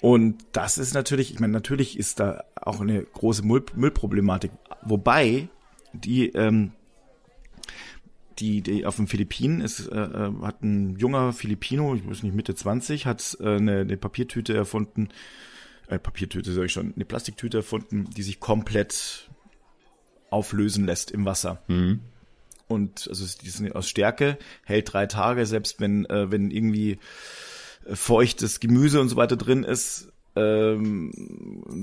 [0.00, 4.50] Und das ist natürlich, ich meine, natürlich ist da auch eine große Müll, Müllproblematik.
[4.82, 5.48] Wobei
[5.92, 6.72] die, ähm,
[8.40, 12.34] die, die auf den Philippinen ist, äh, äh hat ein junger Filipino, ich weiß nicht,
[12.34, 15.10] Mitte 20, hat äh, eine, eine Papiertüte erfunden,
[15.86, 19.30] äh, Papiertüte sage ich schon, eine Plastiktüte erfunden, die sich komplett
[20.30, 21.62] auflösen lässt im Wasser.
[21.68, 22.00] Mhm
[22.68, 26.98] und also die sind aus Stärke, hält drei Tage, selbst wenn, äh, wenn irgendwie
[27.86, 31.10] äh, feuchtes Gemüse und so weiter drin ist, ähm,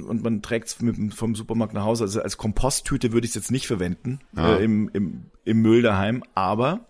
[0.07, 0.77] und man trägt es
[1.15, 2.05] vom Supermarkt nach Hause.
[2.05, 4.55] Also als Komposttüte würde ich es jetzt nicht verwenden ja.
[4.55, 6.85] äh, im, im, im Müll daheim, aber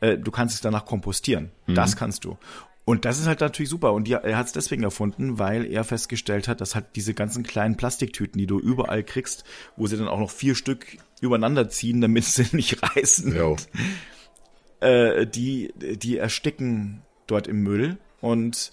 [0.00, 1.52] äh, du kannst es danach kompostieren.
[1.66, 1.74] Mhm.
[1.74, 2.36] Das kannst du.
[2.84, 3.92] Und das ist halt natürlich super.
[3.94, 7.76] Und er hat es deswegen erfunden, weil er festgestellt hat, dass halt diese ganzen kleinen
[7.76, 9.42] Plastiktüten, die du überall kriegst,
[9.76, 13.34] wo sie dann auch noch vier Stück übereinander ziehen, damit sie nicht reißen.
[13.34, 13.56] Ja.
[14.80, 18.72] Äh, die, die ersticken dort im Müll und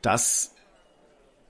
[0.00, 0.54] das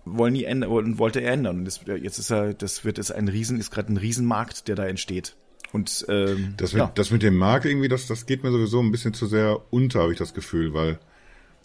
[0.05, 1.59] wollen die ändern, wollte er ändern.
[1.61, 4.75] Und das, jetzt ist er, das wird es ein Riesen, ist gerade ein Riesenmarkt, der
[4.75, 5.37] da entsteht.
[5.73, 6.93] Und ähm, das, mit, ja.
[6.95, 10.01] das mit dem Markt irgendwie, das, das geht mir sowieso ein bisschen zu sehr unter,
[10.01, 10.99] habe ich das Gefühl, weil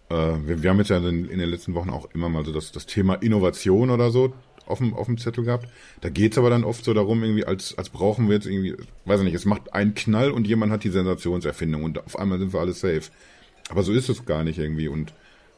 [0.10, 0.16] äh,
[0.48, 2.72] wir, wir haben jetzt ja in, in den letzten Wochen auch immer mal so das,
[2.72, 4.34] das Thema Innovation oder so
[4.68, 5.68] auf dem, auf dem Zettel gehabt.
[6.02, 8.76] Da geht's aber dann oft so darum, irgendwie, als, als brauchen wir jetzt irgendwie,
[9.06, 12.40] weiß ich nicht, es macht einen Knall und jemand hat die Sensationserfindung und auf einmal
[12.40, 13.04] sind wir alle safe.
[13.70, 15.14] Aber so ist es gar nicht irgendwie und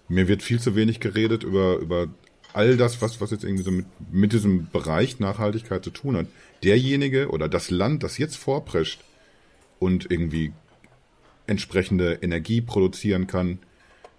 [0.07, 2.07] mir wird viel zu wenig geredet über, über
[2.53, 6.27] all das, was, was jetzt irgendwie so mit, mit diesem Bereich Nachhaltigkeit zu tun hat.
[6.63, 9.01] Derjenige oder das Land, das jetzt vorprescht
[9.77, 10.51] und irgendwie
[11.47, 13.59] entsprechende Energie produzieren kann,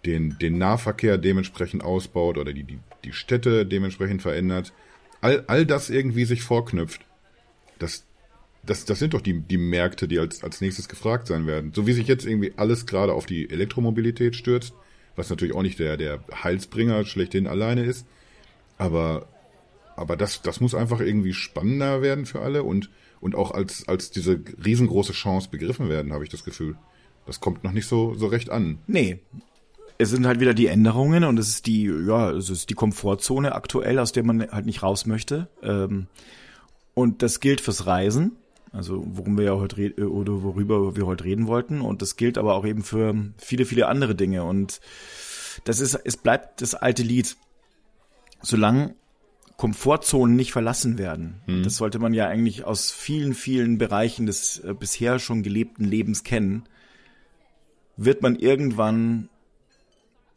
[0.07, 4.73] den, den Nahverkehr dementsprechend ausbaut oder die, die, die Städte dementsprechend verändert,
[5.21, 7.03] all, all das irgendwie sich vorknüpft.
[7.79, 8.05] Das,
[8.63, 11.73] das, das sind doch die, die Märkte, die als, als nächstes gefragt sein werden.
[11.75, 14.75] So wie sich jetzt irgendwie alles gerade auf die Elektromobilität stürzt,
[15.17, 18.07] was natürlich auch nicht der, der Heilsbringer schlechthin alleine ist.
[18.79, 19.29] Aber,
[19.97, 24.11] aber das, das muss einfach irgendwie spannender werden für alle und, und auch als, als
[24.11, 26.77] diese riesengroße Chance begriffen werden, habe ich das Gefühl.
[27.27, 28.79] Das kommt noch nicht so, so recht an.
[28.87, 29.21] Nee,
[30.01, 33.55] es sind halt wieder die Änderungen und es ist die, ja, es ist die Komfortzone
[33.55, 35.49] aktuell, aus der man halt nicht raus möchte.
[35.63, 36.07] Ähm,
[36.95, 38.37] und das gilt fürs Reisen,
[38.73, 41.83] also worum wir ja heute reden oder worüber wir heute reden wollten.
[41.83, 44.45] Und das gilt aber auch eben für viele, viele andere Dinge.
[44.45, 44.81] Und
[45.65, 47.37] das ist, es bleibt das alte Lied.
[48.41, 48.95] Solange
[49.59, 51.43] Komfortzonen nicht verlassen werden.
[51.47, 51.63] Mhm.
[51.63, 56.25] Das sollte man ja eigentlich aus vielen, vielen Bereichen des äh, bisher schon gelebten Lebens
[56.25, 56.65] kennen.
[57.99, 59.29] Wird man irgendwann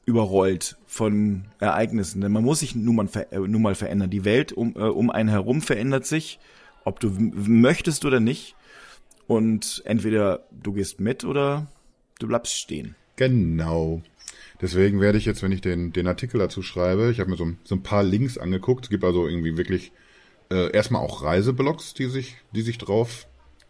[0.06, 2.22] überrollt von Ereignissen.
[2.22, 4.10] Denn man muss sich nun mal, ver äh, nun mal verändern.
[4.10, 6.40] Die Welt um, äh, um einen herum verändert sich,
[6.84, 8.56] ob du möchtest oder nicht.
[9.28, 11.68] Und entweder du gehst mit oder
[12.20, 12.96] du bleibst stehen.
[13.16, 14.02] Genau.
[14.62, 17.52] Deswegen werde ich jetzt, wenn ich den, den Artikel dazu schreibe, ich habe mir so,
[17.64, 18.86] so ein paar Links angeguckt.
[18.86, 19.92] Es gibt also irgendwie wirklich
[20.52, 23.28] äh, erstmal auch Reiseblogs, die sich, die sich drauf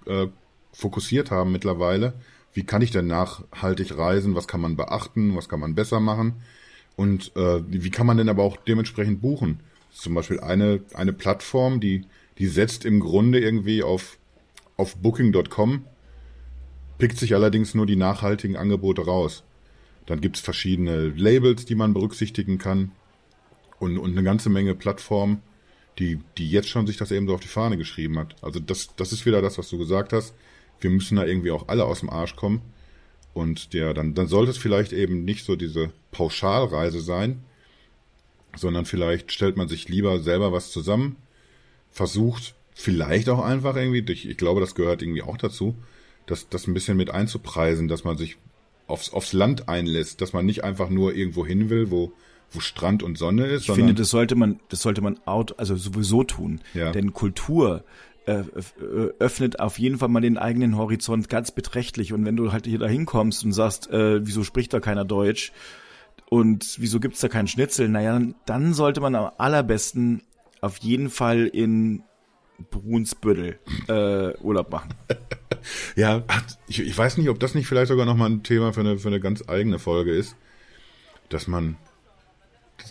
[0.08, 0.28] äh,
[0.72, 2.14] fokussiert haben mittlerweile
[2.54, 6.36] wie kann ich denn nachhaltig reisen, was kann man beachten, was kann man besser machen
[6.96, 9.60] und äh, wie kann man denn aber auch dementsprechend buchen.
[9.92, 12.06] Zum Beispiel eine, eine Plattform, die,
[12.38, 14.18] die setzt im Grunde irgendwie auf,
[14.78, 15.86] auf Booking.com,
[16.98, 19.44] pickt sich allerdings nur die nachhaltigen Angebote raus.
[20.06, 22.92] Dann gibt's verschiedene Labels, die man berücksichtigen kann
[23.80, 25.42] und, und eine ganze Menge Plattformen,
[26.00, 28.36] die, die jetzt schon sich das eben so auf die Fahne geschrieben hat.
[28.42, 30.34] Also das, das ist wieder das, was du gesagt hast
[30.84, 32.62] wir müssen da irgendwie auch alle aus dem Arsch kommen.
[33.34, 37.44] Und der, dann, dann sollte es vielleicht eben nicht so diese Pauschalreise sein,
[38.56, 41.16] sondern vielleicht stellt man sich lieber selber was zusammen,
[41.92, 45.76] versucht vielleicht auch einfach irgendwie, ich, ich glaube, das gehört irgendwie auch dazu,
[46.28, 48.38] das, das ein bisschen mit einzupreisen, dass man sich
[48.88, 52.14] aufs, aufs Land einlässt, dass man nicht einfach nur irgendwo hin will, wo,
[52.52, 53.68] wo Strand und Sonne ist.
[53.68, 56.62] Ich finde, das sollte man, das sollte man out, also sowieso tun.
[56.74, 56.92] Ja.
[56.92, 57.84] Denn Kultur
[58.26, 62.14] öffnet auf jeden Fall mal den eigenen Horizont ganz beträchtlich.
[62.14, 65.52] Und wenn du halt hier da hinkommst und sagst, äh, wieso spricht da keiner Deutsch
[66.30, 70.24] und wieso gibt's da keinen Schnitzel, naja, dann sollte man am allerbesten
[70.62, 72.04] auf jeden Fall in
[72.70, 74.94] Brunsbüttel äh, Urlaub machen.
[75.96, 76.24] ja,
[76.68, 79.10] ich, ich weiß nicht, ob das nicht vielleicht sogar nochmal ein Thema für eine, für
[79.10, 80.36] eine ganz eigene Folge ist,
[81.30, 81.78] dass man,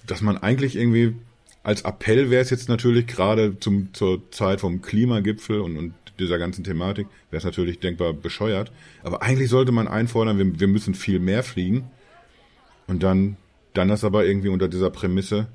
[0.07, 1.17] dass man eigentlich irgendwie
[1.63, 6.39] als Appell wäre es jetzt natürlich gerade zum, zur Zeit vom Klimagipfel und, und dieser
[6.39, 8.73] ganzen Thematik, wäre es natürlich denkbar bescheuert.
[9.03, 11.91] Aber eigentlich sollte man einfordern, wir, wir müssen viel mehr fliegen.
[12.87, 13.37] Und dann
[13.75, 15.49] dann ist aber irgendwie unter dieser Prämisse,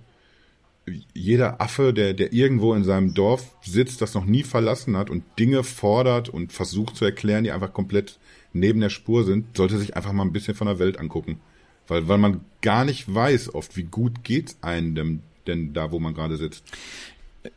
[1.13, 5.23] jeder Affe, der, der irgendwo in seinem Dorf sitzt, das noch nie verlassen hat und
[5.37, 8.19] Dinge fordert und versucht zu erklären, die einfach komplett
[8.53, 11.41] neben der Spur sind, sollte sich einfach mal ein bisschen von der Welt angucken.
[11.87, 16.13] Weil, weil man gar nicht weiß oft, wie gut geht's einem denn, da, wo man
[16.13, 16.63] gerade sitzt.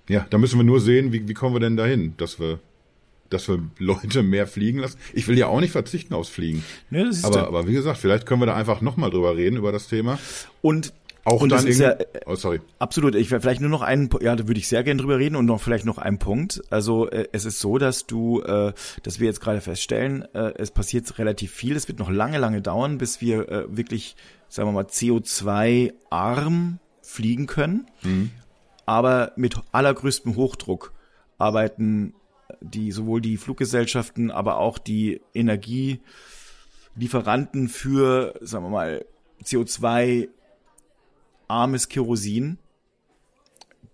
[0.09, 2.61] Ja, da müssen wir nur sehen, wie, wie kommen wir denn dahin, dass wir,
[3.29, 4.99] dass wir Leute mehr fliegen lassen.
[5.13, 6.65] Ich will ja auch nicht verzichten aufs Fliegen.
[6.91, 9.57] Nee, das ist aber, aber wie gesagt, vielleicht können wir da einfach nochmal drüber reden,
[9.57, 10.19] über das Thema.
[10.63, 10.93] Und
[11.25, 12.61] Auch und dann das ist ja, irgendwie- oh, sorry.
[12.79, 13.15] Absolut.
[13.15, 15.45] Ich werde vielleicht nur noch einen, ja, da würde ich sehr gerne drüber reden und
[15.47, 16.63] noch vielleicht noch einen Punkt.
[16.71, 18.73] Also äh, es ist so, dass du, äh,
[19.03, 21.77] dass wir jetzt gerade feststellen, äh, es passiert relativ viel.
[21.77, 24.17] Es wird noch lange, lange dauern, bis wir äh, wirklich,
[24.49, 26.79] sagen wir mal, CO2-arm
[27.11, 27.87] fliegen können.
[28.87, 30.95] Aber mit allergrößtem Hochdruck
[31.39, 32.15] arbeiten
[32.61, 39.05] die sowohl die Fluggesellschaften, aber auch die Energielieferanten für, sagen wir mal,
[39.43, 40.29] CO2
[41.49, 42.59] armes Kerosin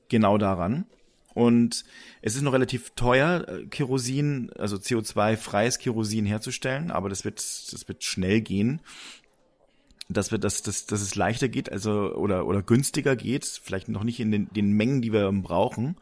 [0.08, 0.86] genau daran.
[1.34, 1.84] Und
[2.22, 7.86] es ist noch relativ teuer, äh, Kerosin, also CO2-freies Kerosin herzustellen, aber das wird, das
[7.86, 8.80] wird schnell gehen.
[10.08, 14.04] Dass wir, dass, dass, dass es leichter geht, also oder oder günstiger geht, vielleicht noch
[14.04, 15.96] nicht in den, den Mengen, die wir brauchen,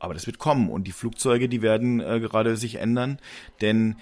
[0.00, 3.18] aber das wird kommen und die Flugzeuge, die werden äh, gerade sich ändern,
[3.60, 3.96] denn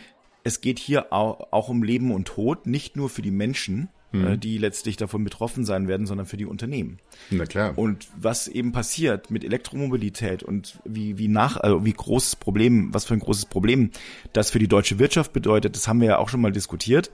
[0.44, 4.36] es geht hier auch, auch um Leben und Tod, nicht nur für die Menschen, äh,
[4.36, 6.98] die letztlich davon betroffen sein werden, sondern für die Unternehmen.
[7.30, 7.76] Na klar.
[7.76, 13.04] Und was eben passiert mit Elektromobilität und wie, wie nach, also wie großes Problem, was
[13.06, 13.90] für ein großes Problem
[14.32, 17.10] das für die deutsche Wirtschaft bedeutet, das haben wir ja auch schon mal diskutiert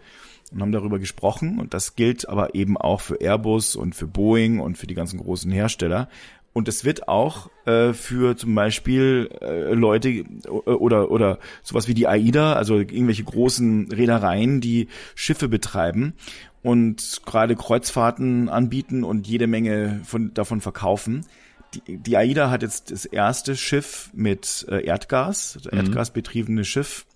[0.52, 1.58] und haben darüber gesprochen.
[1.58, 5.18] Und das gilt aber eben auch für Airbus und für Boeing und für die ganzen
[5.18, 6.08] großen Hersteller.
[6.52, 11.94] Und es wird auch äh, für zum Beispiel äh, Leute äh, oder oder sowas wie
[11.94, 16.14] die AIDA, also irgendwelche großen Reedereien, die Schiffe betreiben
[16.62, 21.26] und gerade Kreuzfahrten anbieten und jede Menge von davon verkaufen.
[21.74, 27.06] Die, die AIDA hat jetzt das erste Schiff mit äh, Erdgas, das Erdgasbetriebene Schiff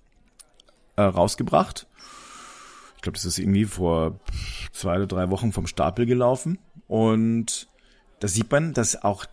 [0.97, 1.87] äh, rausgebracht.
[3.03, 4.21] Ich glaube, das ist irgendwie vor
[4.71, 6.61] zwei oder drei Wochen vom Stapel gelaufen.
[6.87, 7.69] Und
[8.21, 9.27] da sieht man, dass auch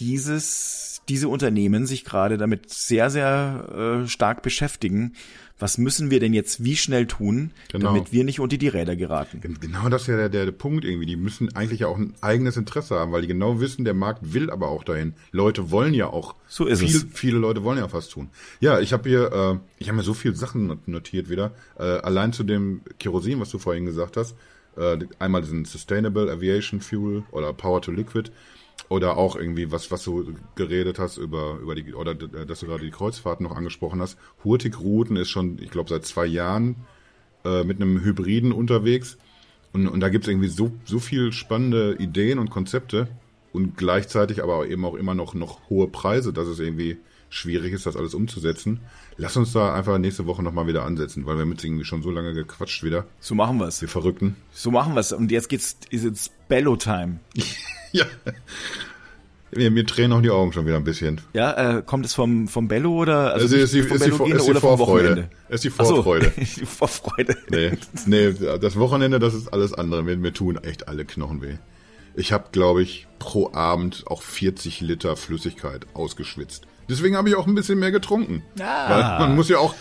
[0.00, 5.14] dieses, diese Unternehmen sich gerade damit sehr, sehr äh, stark beschäftigen.
[5.58, 7.88] Was müssen wir denn jetzt wie schnell tun, Genau.
[7.92, 9.42] damit wir nicht unter die Räder geraten?
[9.60, 11.04] Genau das ist ja der, der, der Punkt irgendwie.
[11.04, 14.32] Die müssen eigentlich ja auch ein eigenes Interesse haben, weil die genau wissen, der Markt
[14.32, 15.12] will aber auch dahin.
[15.32, 16.34] Leute wollen ja auch.
[16.48, 17.06] So ist viel, es.
[17.12, 18.30] Viele Leute wollen ja auch was tun.
[18.60, 21.52] Ja, ich habe hier, äh, ich habe mir so viele Sachen not- notiert wieder.
[21.78, 24.36] Äh, allein zu dem Kerosin, was du vorhin gesagt hast.
[24.78, 28.30] Äh, einmal diesen Sustainable Aviation Fuel oder Power to Liquid.
[28.90, 32.66] Oder auch irgendwie was, was du geredet hast über, über die, oder d- dass du
[32.66, 34.18] gerade die Kreuzfahrten noch angesprochen hast.
[34.44, 36.74] Hurtigruten ist schon, ich glaube, seit zwei Jahren
[37.44, 39.16] äh, mit einem Hybriden unterwegs.
[39.72, 43.06] Und, und da gibt's irgendwie so, so viel spannende Ideen und Konzepte
[43.52, 47.86] und gleichzeitig aber eben auch immer noch, noch hohe Preise, dass es irgendwie schwierig ist,
[47.86, 48.80] das alles umzusetzen.
[49.16, 52.02] Lass uns da einfach nächste Woche nochmal wieder ansetzen, weil wir haben jetzt irgendwie schon
[52.02, 53.06] so lange gequatscht wieder.
[53.20, 53.80] So machen wir's.
[53.80, 54.34] Wir Verrückten.
[54.50, 55.12] So machen wir's.
[55.12, 57.20] Und jetzt geht's, ist jetzt Bello-Time.
[57.92, 58.04] Ja.
[59.52, 61.20] Mir, mir tränen auch die Augen schon wieder ein bisschen.
[61.32, 64.10] Ja, äh, kommt es vom, vom Bello oder also Also ist die, vom ist die,
[64.10, 65.08] Bello ist die oder vom Vorfreude.
[65.08, 65.30] Wochenende?
[65.48, 66.32] Ist die Ach so, Vorfreude.
[66.36, 67.36] die Vorfreude.
[67.48, 67.72] Nee,
[68.06, 70.04] nee, das Wochenende, das ist alles andere.
[70.04, 71.56] Mir, mir tun echt alle Knochen weh.
[72.14, 76.66] Ich habe, glaube ich, pro Abend auch 40 Liter Flüssigkeit ausgeschwitzt.
[76.88, 78.42] Deswegen habe ich auch ein bisschen mehr getrunken.
[78.60, 78.90] Ah.
[78.90, 79.74] Weil man muss ja auch,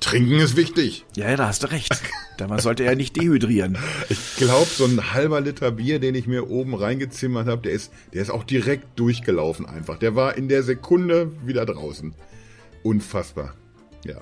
[0.00, 1.04] trinken ist wichtig.
[1.16, 1.92] Ja, da hast du recht.
[2.36, 3.78] Da man sollte ja nicht dehydrieren.
[4.08, 7.92] Ich glaube, so ein halber Liter Bier, den ich mir oben reingezimmert habe, der ist,
[8.12, 9.98] der ist auch direkt durchgelaufen einfach.
[10.00, 12.12] Der war in der Sekunde wieder draußen.
[12.82, 13.54] Unfassbar.
[14.04, 14.16] Ja.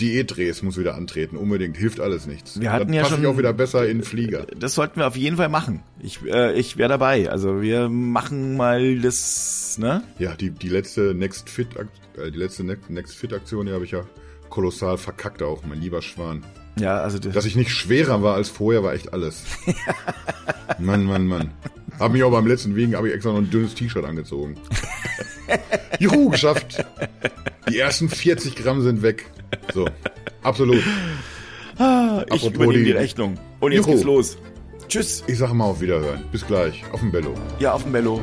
[0.00, 1.76] Diätdrehs muss wieder antreten, unbedingt.
[1.76, 2.58] Hilft alles nichts.
[2.60, 4.46] Wir hatten Dann ja passe schon- ich auch wieder besser in Flieger.
[4.58, 5.82] Das sollten wir auf jeden Fall machen.
[6.00, 7.30] Ich, äh, ich wäre dabei.
[7.30, 10.02] Also wir machen mal das, ne?
[10.18, 11.68] Ja, die, die letzte Next Fit,
[12.16, 14.04] äh, die letzte Ne- Next Fit Aktion, die habe ich ja
[14.48, 16.44] kolossal verkackt auch, mein lieber Schwan.
[16.80, 19.42] Ja, also das, Dass ich nicht schwerer war als vorher, war echt alles.
[20.78, 21.50] Mann, Mann, Mann.
[21.98, 24.56] Hab mich auch beim letzten Wiegen, habe ich extra noch ein dünnes T-Shirt angezogen.
[25.98, 26.84] Juhu, geschafft.
[27.68, 29.26] Die ersten 40 Gramm sind weg.
[29.74, 29.88] So,
[30.42, 30.76] absolut.
[30.78, 33.38] ich apropos übernehme die Rechnung.
[33.60, 33.94] Und jetzt Juhu.
[33.94, 34.38] geht's los.
[34.88, 35.22] Tschüss.
[35.26, 36.24] Ich sag mal auf Wiederhören.
[36.32, 36.82] Bis gleich.
[36.92, 37.34] Auf dem Bello.
[37.58, 38.22] Ja, auf dem Bello.